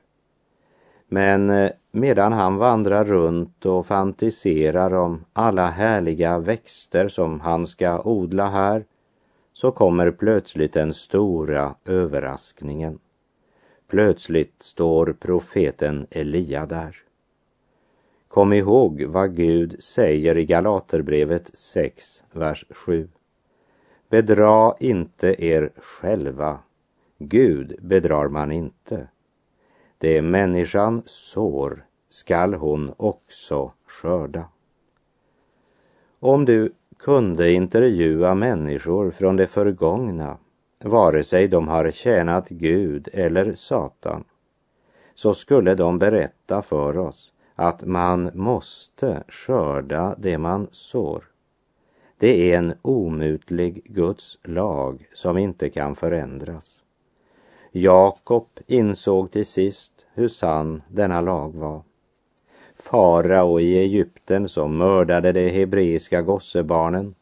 Men 1.08 1.50
eh, 1.50 1.72
medan 1.92 2.34
han 2.34 2.58
vandrar 2.58 3.06
runt 3.06 3.66
och 3.66 3.86
fantiserar 3.86 4.94
om 4.94 5.26
alla 5.34 5.68
härliga 5.68 6.40
växter 6.40 7.08
som 7.08 7.40
han 7.40 7.68
ska 7.68 8.02
odla 8.02 8.50
här 8.50 8.86
så 9.54 9.72
kommer 9.72 10.12
plötsligt 10.12 10.74
den 10.74 10.94
stora 10.94 11.76
överraskningen. 11.86 13.00
Plötsligt 13.88 14.56
står 14.60 15.16
profeten 15.20 16.08
Elia 16.12 16.66
där. 16.66 17.03
Kom 18.34 18.54
ihåg 18.54 19.04
vad 19.04 19.36
Gud 19.36 19.84
säger 19.84 20.38
i 20.38 20.46
Galaterbrevet 20.46 21.52
6, 21.54 22.24
vers 22.32 22.66
7. 22.70 23.10
Bedra 24.10 24.74
inte 24.80 25.46
er 25.46 25.70
själva. 25.78 26.60
Gud 27.18 27.76
bedrar 27.82 28.28
man 28.28 28.52
inte. 28.52 29.08
Det 29.98 30.22
människan 30.22 31.02
sår 31.06 31.86
skall 32.10 32.54
hon 32.54 32.94
också 32.98 33.72
skörda. 33.88 34.46
Om 36.20 36.46
du 36.46 36.74
kunde 37.00 37.52
intervjua 37.52 38.36
människor 38.36 39.12
från 39.12 39.36
det 39.36 39.48
förgångna, 39.48 40.38
vare 40.84 41.24
sig 41.24 41.48
de 41.48 41.68
har 41.68 41.92
tjänat 41.92 42.50
Gud 42.50 43.10
eller 43.14 43.54
Satan, 43.54 44.24
så 45.16 45.34
skulle 45.34 45.76
de 45.76 46.00
berätta 46.00 46.62
för 46.62 46.98
oss 46.98 47.33
att 47.56 47.84
man 47.86 48.32
måste 48.34 49.24
skörda 49.28 50.16
det 50.18 50.38
man 50.38 50.68
sår. 50.72 51.24
Det 52.18 52.52
är 52.52 52.58
en 52.58 52.74
omutlig 52.82 53.84
Guds 53.86 54.40
lag 54.44 55.08
som 55.14 55.38
inte 55.38 55.70
kan 55.70 55.96
förändras. 55.96 56.84
Jakob 57.72 58.48
insåg 58.68 59.32
till 59.32 59.46
sist 59.46 60.06
hur 60.14 60.28
sann 60.28 60.82
denna 60.88 61.22
lag 61.22 61.56
var. 61.56 61.82
Farao 62.76 63.60
i 63.60 63.78
Egypten 63.78 64.50
som 64.50 64.78
mördade 64.78 65.32
de 65.32 65.50
hebreiska 65.50 66.22
gossebarnen 66.22 67.16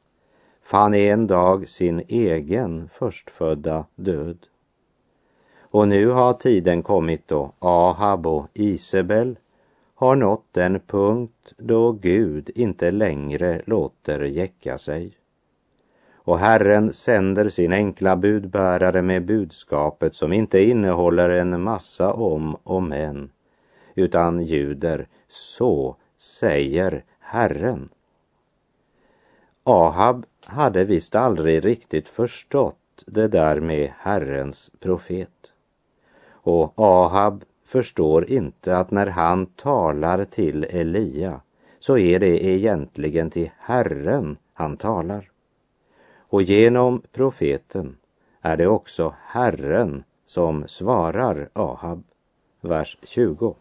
fann 0.62 0.94
en 0.94 1.28
dag 1.28 1.70
sin 1.70 2.04
egen 2.08 2.90
förstfödda 2.94 3.86
död. 3.96 4.38
Och 5.60 5.88
nu 5.88 6.10
har 6.10 6.34
tiden 6.34 6.84
kommit 6.84 7.28
då 7.28 7.54
Ahab 7.60 8.28
och 8.28 8.48
Isabel 8.54 9.38
har 10.02 10.16
nått 10.16 10.46
den 10.52 10.80
punkt 10.80 11.54
då 11.58 11.92
Gud 11.92 12.50
inte 12.56 12.92
längre 12.92 13.62
låter 13.66 14.20
jäcka 14.20 14.78
sig. 14.78 15.18
Och 16.16 16.40
Herren 16.40 16.94
sänder 16.94 17.50
sin 17.50 17.74
enkla 17.74 18.16
budbärare 18.16 19.02
med 19.02 19.26
budskapet 19.26 20.16
som 20.16 20.34
inte 20.34 20.64
innehåller 20.64 21.30
en 21.30 21.62
massa 21.62 22.14
om 22.14 22.56
och 22.64 22.84
men, 22.84 23.32
utan 23.96 24.42
ljuder 24.42 25.08
så 25.28 25.96
säger 26.18 27.04
Herren. 27.20 27.90
Ahab 29.64 30.26
hade 30.46 30.84
visst 30.84 31.16
aldrig 31.16 31.66
riktigt 31.66 32.08
förstått 32.08 33.04
det 33.06 33.28
där 33.28 33.60
med 33.60 33.92
Herrens 33.98 34.72
profet. 34.80 35.54
Och 36.32 36.74
Ahab 36.76 37.44
förstår 37.72 38.32
inte 38.32 38.78
att 38.78 38.92
när 38.92 39.08
han 39.08 39.46
talar 39.46 40.24
till 40.24 40.64
Elia 40.64 41.42
så 41.80 41.98
är 41.98 42.20
det 42.20 42.46
egentligen 42.46 43.30
till 43.30 43.52
Herren 43.58 44.38
han 44.54 44.78
talar. 44.78 45.32
Och 46.18 46.42
genom 46.42 47.02
profeten 47.12 47.98
är 48.42 48.58
det 48.58 48.68
också 48.68 49.16
Herren 49.26 50.04
som 50.26 50.68
svarar 50.68 51.50
Ahab. 51.54 52.04
Vers 52.62 52.98
20. 53.04 53.56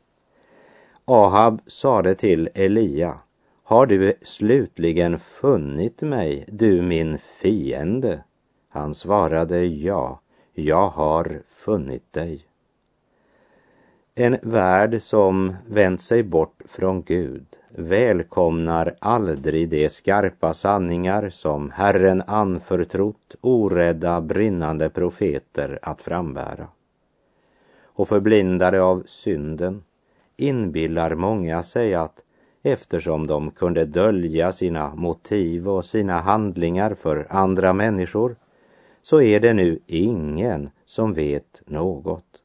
Ahab 1.04 1.60
sade 1.66 2.14
till 2.14 2.48
Elia, 2.54 3.18
har 3.62 3.86
du 3.86 4.14
slutligen 4.22 5.18
funnit 5.18 6.02
mig, 6.02 6.44
du 6.48 6.82
min 6.82 7.18
fiende? 7.18 8.24
Han 8.68 8.94
svarade 8.94 9.64
ja, 9.64 10.20
jag 10.52 10.88
har 10.88 11.42
funnit 11.48 12.12
dig. 12.12 12.49
En 14.22 14.36
värld 14.42 15.02
som 15.02 15.56
vänt 15.66 16.02
sig 16.02 16.22
bort 16.22 16.62
från 16.64 17.02
Gud 17.02 17.46
välkomnar 17.68 18.94
aldrig 18.98 19.68
de 19.68 19.88
skarpa 19.88 20.54
sanningar 20.54 21.30
som 21.30 21.70
Herren 21.70 22.22
anförtrott 22.26 23.36
orädda 23.40 24.20
brinnande 24.20 24.90
profeter 24.90 25.78
att 25.82 26.02
frambära. 26.02 26.68
Och 27.82 28.08
förblindade 28.08 28.82
av 28.82 29.02
synden 29.06 29.82
inbillar 30.36 31.14
många 31.14 31.62
sig 31.62 31.94
att 31.94 32.24
eftersom 32.62 33.26
de 33.26 33.50
kunde 33.50 33.84
dölja 33.84 34.52
sina 34.52 34.94
motiv 34.94 35.68
och 35.68 35.84
sina 35.84 36.18
handlingar 36.18 36.94
för 36.94 37.26
andra 37.30 37.72
människor 37.72 38.36
så 39.02 39.20
är 39.20 39.40
det 39.40 39.52
nu 39.52 39.78
ingen 39.86 40.70
som 40.84 41.14
vet 41.14 41.62
något. 41.66 42.39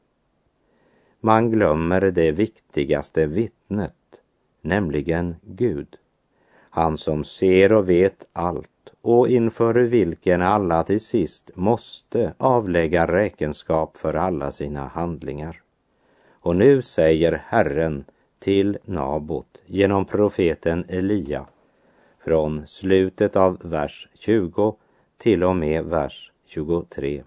Man 1.26 1.50
glömmer 1.50 2.00
det 2.00 2.32
viktigaste 2.32 3.26
vittnet, 3.26 4.22
nämligen 4.60 5.36
Gud. 5.42 5.96
Han 6.70 6.98
som 6.98 7.24
ser 7.24 7.72
och 7.72 7.88
vet 7.88 8.26
allt 8.32 8.92
och 9.00 9.28
inför 9.28 9.74
vilken 9.74 10.42
alla 10.42 10.82
till 10.82 11.00
sist 11.00 11.50
måste 11.54 12.34
avlägga 12.38 13.06
räkenskap 13.06 13.96
för 13.96 14.14
alla 14.14 14.52
sina 14.52 14.86
handlingar. 14.86 15.62
Och 16.30 16.56
nu 16.56 16.82
säger 16.82 17.42
Herren 17.46 18.04
till 18.38 18.78
Nabot 18.84 19.62
genom 19.66 20.04
profeten 20.04 20.84
Elia 20.88 21.46
från 22.24 22.66
slutet 22.66 23.36
av 23.36 23.58
vers 23.64 24.08
20 24.14 24.76
till 25.18 25.44
och 25.44 25.56
med 25.56 25.84
vers 25.84 26.32
23. 26.46 27.22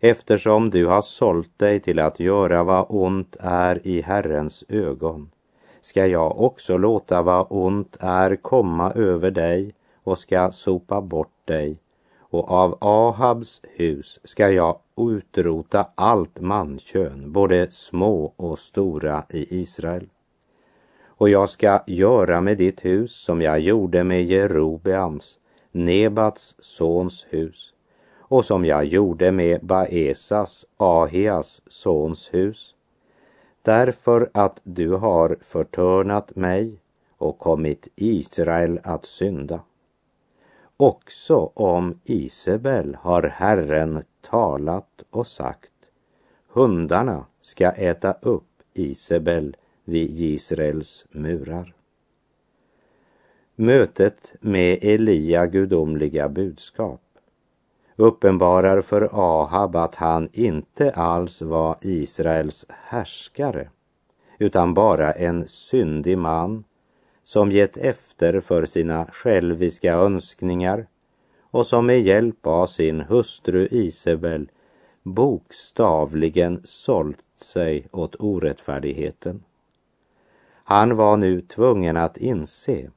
Eftersom 0.00 0.70
du 0.70 0.86
har 0.86 1.02
sålt 1.02 1.58
dig 1.58 1.80
till 1.80 1.98
att 1.98 2.20
göra 2.20 2.64
vad 2.64 2.86
ont 2.88 3.36
är 3.40 3.86
i 3.86 4.00
Herrens 4.00 4.64
ögon. 4.68 5.30
Ska 5.80 6.06
jag 6.06 6.40
också 6.40 6.76
låta 6.76 7.22
vad 7.22 7.46
ont 7.50 7.96
är 8.00 8.36
komma 8.36 8.92
över 8.92 9.30
dig 9.30 9.74
och 10.04 10.18
ska 10.18 10.50
sopa 10.50 11.00
bort 11.00 11.46
dig? 11.46 11.80
Och 12.18 12.50
av 12.50 12.78
Ahabs 12.80 13.60
hus 13.76 14.20
ska 14.24 14.50
jag 14.50 14.78
utrota 14.96 15.86
allt 15.94 16.40
mankön, 16.40 17.32
både 17.32 17.70
små 17.70 18.34
och 18.36 18.58
stora 18.58 19.24
i 19.30 19.60
Israel. 19.60 20.06
Och 21.04 21.28
jag 21.28 21.48
ska 21.48 21.82
göra 21.86 22.40
med 22.40 22.58
ditt 22.58 22.84
hus 22.84 23.12
som 23.12 23.42
jag 23.42 23.60
gjorde 23.60 24.04
med 24.04 24.24
Jerobeams, 24.24 25.38
Nebats 25.72 26.56
sons 26.58 27.26
hus, 27.30 27.72
och 28.28 28.44
som 28.44 28.64
jag 28.64 28.84
gjorde 28.84 29.32
med 29.32 29.60
Baesas, 29.64 30.66
Ahias 30.76 31.62
sons 31.66 32.34
hus, 32.34 32.74
därför 33.62 34.30
att 34.34 34.60
du 34.62 34.90
har 34.90 35.36
förtörnat 35.40 36.36
mig 36.36 36.80
och 37.18 37.38
kommit 37.38 37.88
Israel 37.96 38.80
att 38.82 39.04
synda. 39.04 39.60
Också 40.76 41.50
om 41.54 42.00
Isabel 42.04 42.96
har 43.00 43.22
Herren 43.22 44.02
talat 44.20 45.04
och 45.10 45.26
sagt, 45.26 45.72
hundarna 46.48 47.26
ska 47.40 47.70
äta 47.70 48.12
upp 48.12 48.44
Isabel 48.74 49.56
vid 49.84 50.20
Israels 50.20 51.06
murar. 51.10 51.74
Mötet 53.54 54.34
med 54.40 54.78
Elia 54.82 55.46
gudomliga 55.46 56.28
budskap 56.28 57.07
uppenbarar 57.98 58.82
för 58.82 59.08
Ahab 59.12 59.76
att 59.76 59.94
han 59.94 60.28
inte 60.32 60.90
alls 60.90 61.42
var 61.42 61.76
Israels 61.80 62.66
härskare 62.68 63.68
utan 64.38 64.74
bara 64.74 65.12
en 65.12 65.48
syndig 65.48 66.18
man 66.18 66.64
som 67.24 67.52
gett 67.52 67.76
efter 67.76 68.40
för 68.40 68.66
sina 68.66 69.06
själviska 69.12 69.94
önskningar 69.94 70.86
och 71.50 71.66
som 71.66 71.86
med 71.86 72.00
hjälp 72.00 72.46
av 72.46 72.66
sin 72.66 73.00
hustru 73.00 73.68
Isabel 73.70 74.50
bokstavligen 75.02 76.60
sålt 76.64 77.18
sig 77.36 77.88
åt 77.92 78.16
orättfärdigheten. 78.18 79.42
Han 80.64 80.96
var 80.96 81.16
nu 81.16 81.40
tvungen 81.40 81.96
att 81.96 82.16
inse 82.16 82.90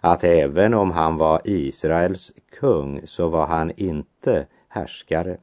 att 0.00 0.24
även 0.24 0.74
om 0.74 0.90
han 0.90 1.16
var 1.16 1.40
Israels 1.44 2.32
kung 2.60 3.00
så 3.04 3.28
var 3.28 3.46
han 3.46 3.72
inte 3.76 4.46
härskare. 4.68 5.38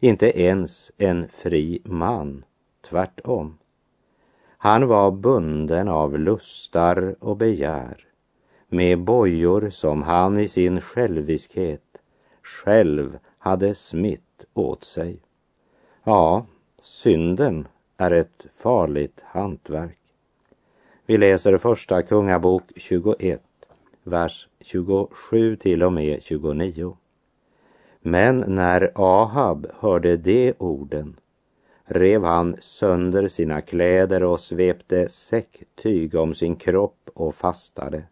Inte 0.00 0.40
ens 0.40 0.92
en 0.98 1.28
fri 1.28 1.82
man, 1.84 2.44
tvärtom. 2.88 3.58
Han 4.58 4.88
var 4.88 5.10
bunden 5.10 5.88
av 5.88 6.18
lustar 6.18 7.16
och 7.20 7.36
begär 7.36 8.06
med 8.68 8.98
bojor 8.98 9.70
som 9.70 10.02
han 10.02 10.38
i 10.38 10.48
sin 10.48 10.80
själviskhet 10.80 11.82
själv 12.42 13.18
hade 13.38 13.74
smitt 13.74 14.44
åt 14.54 14.84
sig. 14.84 15.20
Ja, 16.04 16.46
synden 16.82 17.68
är 17.96 18.10
ett 18.10 18.46
farligt 18.56 19.24
hantverk. 19.26 19.98
Vi 21.06 21.18
läser 21.18 21.58
första 21.58 22.02
Kungabok 22.02 22.62
21, 22.76 23.42
vers 24.04 24.48
27 24.60 25.56
till 25.56 25.82
och 25.82 25.92
med 25.92 26.22
29. 26.22 26.96
Men 28.00 28.44
när 28.46 28.92
Ahab 28.94 29.66
hörde 29.78 30.16
de 30.16 30.52
orden 30.58 31.16
rev 31.84 32.24
han 32.24 32.56
sönder 32.60 33.28
sina 33.28 33.60
kläder 33.60 34.22
och 34.22 34.40
svepte 34.40 35.08
säcktyg 35.08 36.14
om 36.14 36.34
sin 36.34 36.56
kropp 36.56 37.10
och 37.14 37.34
fastade. 37.34 38.02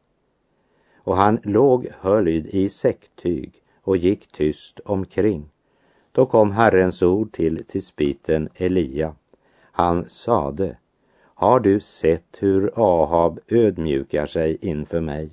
Och 0.97 1.17
han 1.17 1.41
låg 1.43 1.89
höljd 2.01 2.47
i 2.47 2.69
säcktyg 2.69 3.63
och 3.83 3.97
gick 3.97 4.33
tyst 4.33 4.81
omkring. 4.81 5.51
Då 6.13 6.27
kom 6.27 6.51
Herrens 6.51 7.03
ord 7.03 7.33
till 7.33 7.65
tisbiten 7.65 8.49
Elia. 8.55 9.15
Han 9.61 10.05
sade, 10.05 10.77
har 11.35 11.61
du 11.61 11.81
sett 11.81 12.37
hur 12.39 12.73
Ahab 12.77 13.41
ödmjukar 13.49 14.27
sig 14.27 14.59
inför 14.61 15.01
mig? 15.01 15.31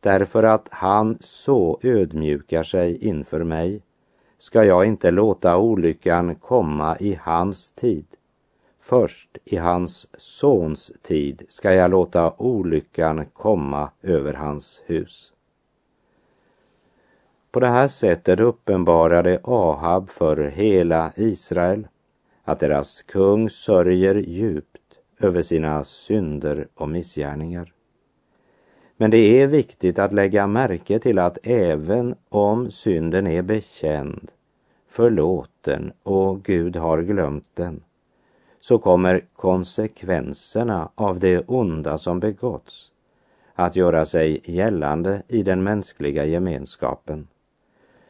Därför 0.00 0.42
att 0.42 0.68
han 0.70 1.18
så 1.20 1.80
ödmjukar 1.82 2.62
sig 2.62 3.06
inför 3.06 3.44
mig 3.44 3.82
ska 4.38 4.64
jag 4.64 4.86
inte 4.86 5.10
låta 5.10 5.58
olyckan 5.58 6.34
komma 6.34 6.96
i 7.00 7.18
hans 7.22 7.72
tid. 7.72 8.06
Först 8.78 9.38
i 9.44 9.56
hans 9.56 10.06
sons 10.18 10.92
tid 11.02 11.42
ska 11.48 11.72
jag 11.72 11.90
låta 11.90 12.32
olyckan 12.36 13.26
komma 13.32 13.90
över 14.02 14.34
hans 14.34 14.82
hus. 14.86 15.32
På 17.50 17.60
det 17.60 17.66
här 17.66 17.88
sättet 17.88 18.40
uppenbarade 18.40 19.40
Ahab 19.44 20.10
för 20.10 20.36
hela 20.48 21.12
Israel 21.16 21.88
att 22.44 22.60
deras 22.60 23.02
kung 23.02 23.50
sörjer 23.50 24.14
djupt 24.14 24.78
över 25.18 25.42
sina 25.42 25.84
synder 25.84 26.68
och 26.74 26.88
missgärningar. 26.88 27.72
Men 29.00 29.10
det 29.10 29.42
är 29.42 29.46
viktigt 29.46 29.98
att 29.98 30.12
lägga 30.12 30.46
märke 30.46 30.98
till 30.98 31.18
att 31.18 31.38
även 31.42 32.14
om 32.28 32.70
synden 32.70 33.26
är 33.26 33.42
bekänd, 33.42 34.32
förlåten 34.88 35.92
och 36.02 36.42
Gud 36.42 36.76
har 36.76 37.02
glömt 37.02 37.48
den, 37.54 37.82
så 38.60 38.78
kommer 38.78 39.24
konsekvenserna 39.32 40.90
av 40.94 41.18
det 41.18 41.44
onda 41.46 41.98
som 41.98 42.20
begåtts 42.20 42.90
att 43.54 43.76
göra 43.76 44.06
sig 44.06 44.40
gällande 44.44 45.22
i 45.28 45.42
den 45.42 45.62
mänskliga 45.62 46.24
gemenskapen. 46.24 47.28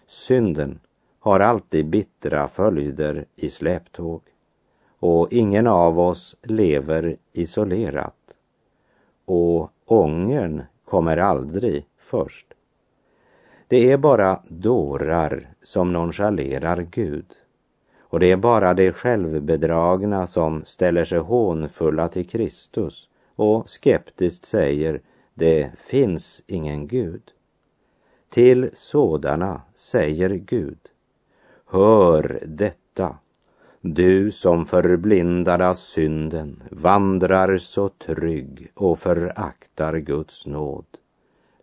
Synden 0.07 0.81
har 1.19 1.41
alltid 1.41 1.87
bittra 1.87 2.49
följder 2.49 3.25
i 3.37 3.51
släptåg 3.51 4.23
och 4.99 5.33
ingen 5.33 5.67
av 5.67 6.01
oss 6.01 6.37
lever 6.43 7.17
isolerat. 7.33 8.15
Och 9.25 9.71
ångern 9.87 10.63
kommer 10.91 11.17
aldrig 11.17 11.87
först. 11.99 12.47
Det 13.69 13.93
är 13.93 13.99
bara 13.99 14.43
dårar 14.49 15.49
som 15.63 15.93
nonchalerar 15.93 16.87
Gud. 16.91 17.27
Och 18.01 18.21
det 18.21 18.33
är 18.33 18.37
bara 18.37 18.75
de 18.75 18.93
självbedragna 18.93 20.27
som 20.27 20.65
ställer 20.65 21.05
sig 21.05 21.19
hånfulla 21.19 22.09
till 22.09 22.29
Kristus 22.29 23.09
och 23.37 23.71
skeptiskt 23.71 24.45
säger 24.45 25.01
det 25.35 25.71
finns 25.79 26.43
ingen 26.47 26.87
Gud. 26.87 27.23
Till 28.29 28.71
sådana 28.73 29.63
säger 29.75 30.31
Gud, 30.31 30.79
hör 31.67 32.43
detta, 32.47 33.17
du 33.83 34.31
som 34.31 34.67
förblindad 34.67 35.63
av 35.63 35.75
synden 35.75 36.63
vandrar 36.71 37.59
så 37.59 37.89
trygg 37.89 38.73
och 38.75 38.99
föraktar 38.99 39.97
Guds 39.97 40.47
nåd. 40.47 40.85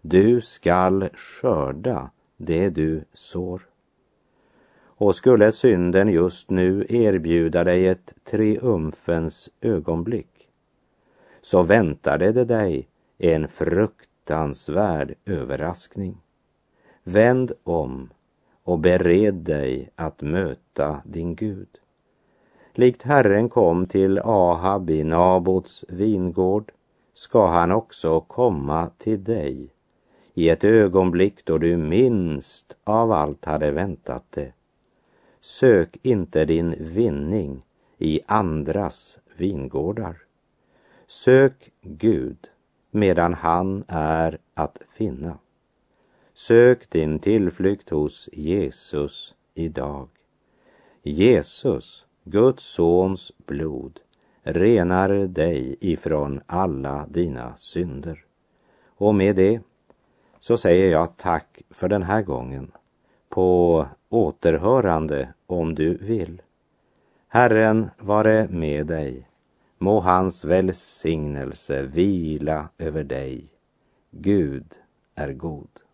Du 0.02 0.42
skall 0.42 1.10
skörda 1.14 2.10
det 2.38 2.70
du 2.70 3.04
sår. 3.14 3.62
Och 4.80 5.16
skulle 5.16 5.52
synden 5.52 6.08
just 6.08 6.50
nu 6.50 6.86
erbjuda 6.90 7.64
dig 7.64 7.88
ett 7.88 8.14
triumfens 8.24 9.50
ögonblick 9.62 10.50
så 11.42 11.64
väntade 11.64 12.32
det 12.32 12.46
dig 12.46 12.88
en 13.18 13.48
fruktansvärd 13.48 15.16
överraskning. 15.26 16.18
Vänd 17.04 17.52
om 17.64 18.10
och 18.64 18.80
bered 18.80 19.34
dig 19.34 19.90
att 19.96 20.22
möta 20.22 21.02
din 21.06 21.36
Gud. 21.36 21.68
Likt 22.80 23.04
Herren 23.04 23.50
kom 23.50 23.86
till 23.86 24.20
Ahab 24.20 24.90
i 24.90 25.04
Nabots 25.04 25.86
vingård 25.88 26.72
ska 27.13 27.48
han 27.48 27.72
också 27.72 28.20
komma 28.20 28.90
till 28.98 29.24
dig 29.24 29.70
i 30.34 30.50
ett 30.50 30.63
ögonblick 30.63 31.46
då 31.46 31.58
du 31.58 31.78
minst 31.78 32.76
av 32.84 33.12
allt 33.12 33.46
hade 33.46 33.72
väntat 33.72 34.24
det. 34.30 34.54
Sök 35.42 35.98
inte 36.02 36.46
din 36.46 36.76
vinning 36.80 37.62
i 37.98 38.20
andras 38.26 39.20
vingårdar. 39.38 40.18
Sök 41.08 41.72
Gud 41.82 42.38
medan 42.92 43.34
han 43.34 43.84
är 43.88 44.38
att 44.54 44.82
finna. 44.90 45.38
Sök 46.34 46.90
din 46.90 47.20
tillflykt 47.20 47.90
hos 47.90 48.30
Jesus 48.34 49.36
idag. 49.54 50.10
Jesus, 51.04 52.07
Guds 52.30 52.63
sons 52.63 53.32
blod, 53.46 54.00
renar 54.44 55.10
dig 55.28 55.76
ifrån 55.80 56.42
alla 56.46 57.06
dina 57.10 57.56
synder. 57.56 58.26
Och 58.98 59.16
med 59.16 59.36
det 59.36 59.62
så 60.40 60.58
säger 60.58 60.92
jag 60.92 61.18
tack 61.18 61.62
för 61.70 61.88
den 61.88 62.04
här 62.04 62.22
gången. 62.22 62.72
På 63.30 63.86
återhörande 64.10 65.34
om 65.46 65.76
du 65.76 65.98
vill. 65.98 66.42
Herren 67.28 67.90
vare 68.00 68.48
med 68.48 68.88
dig. 68.88 69.28
Må 69.78 70.00
hans 70.00 70.46
välsignelse 70.46 71.82
vila 71.82 72.70
över 72.78 73.04
dig. 73.04 73.46
Gud 74.12 74.66
är 75.16 75.34
god. 75.34 75.87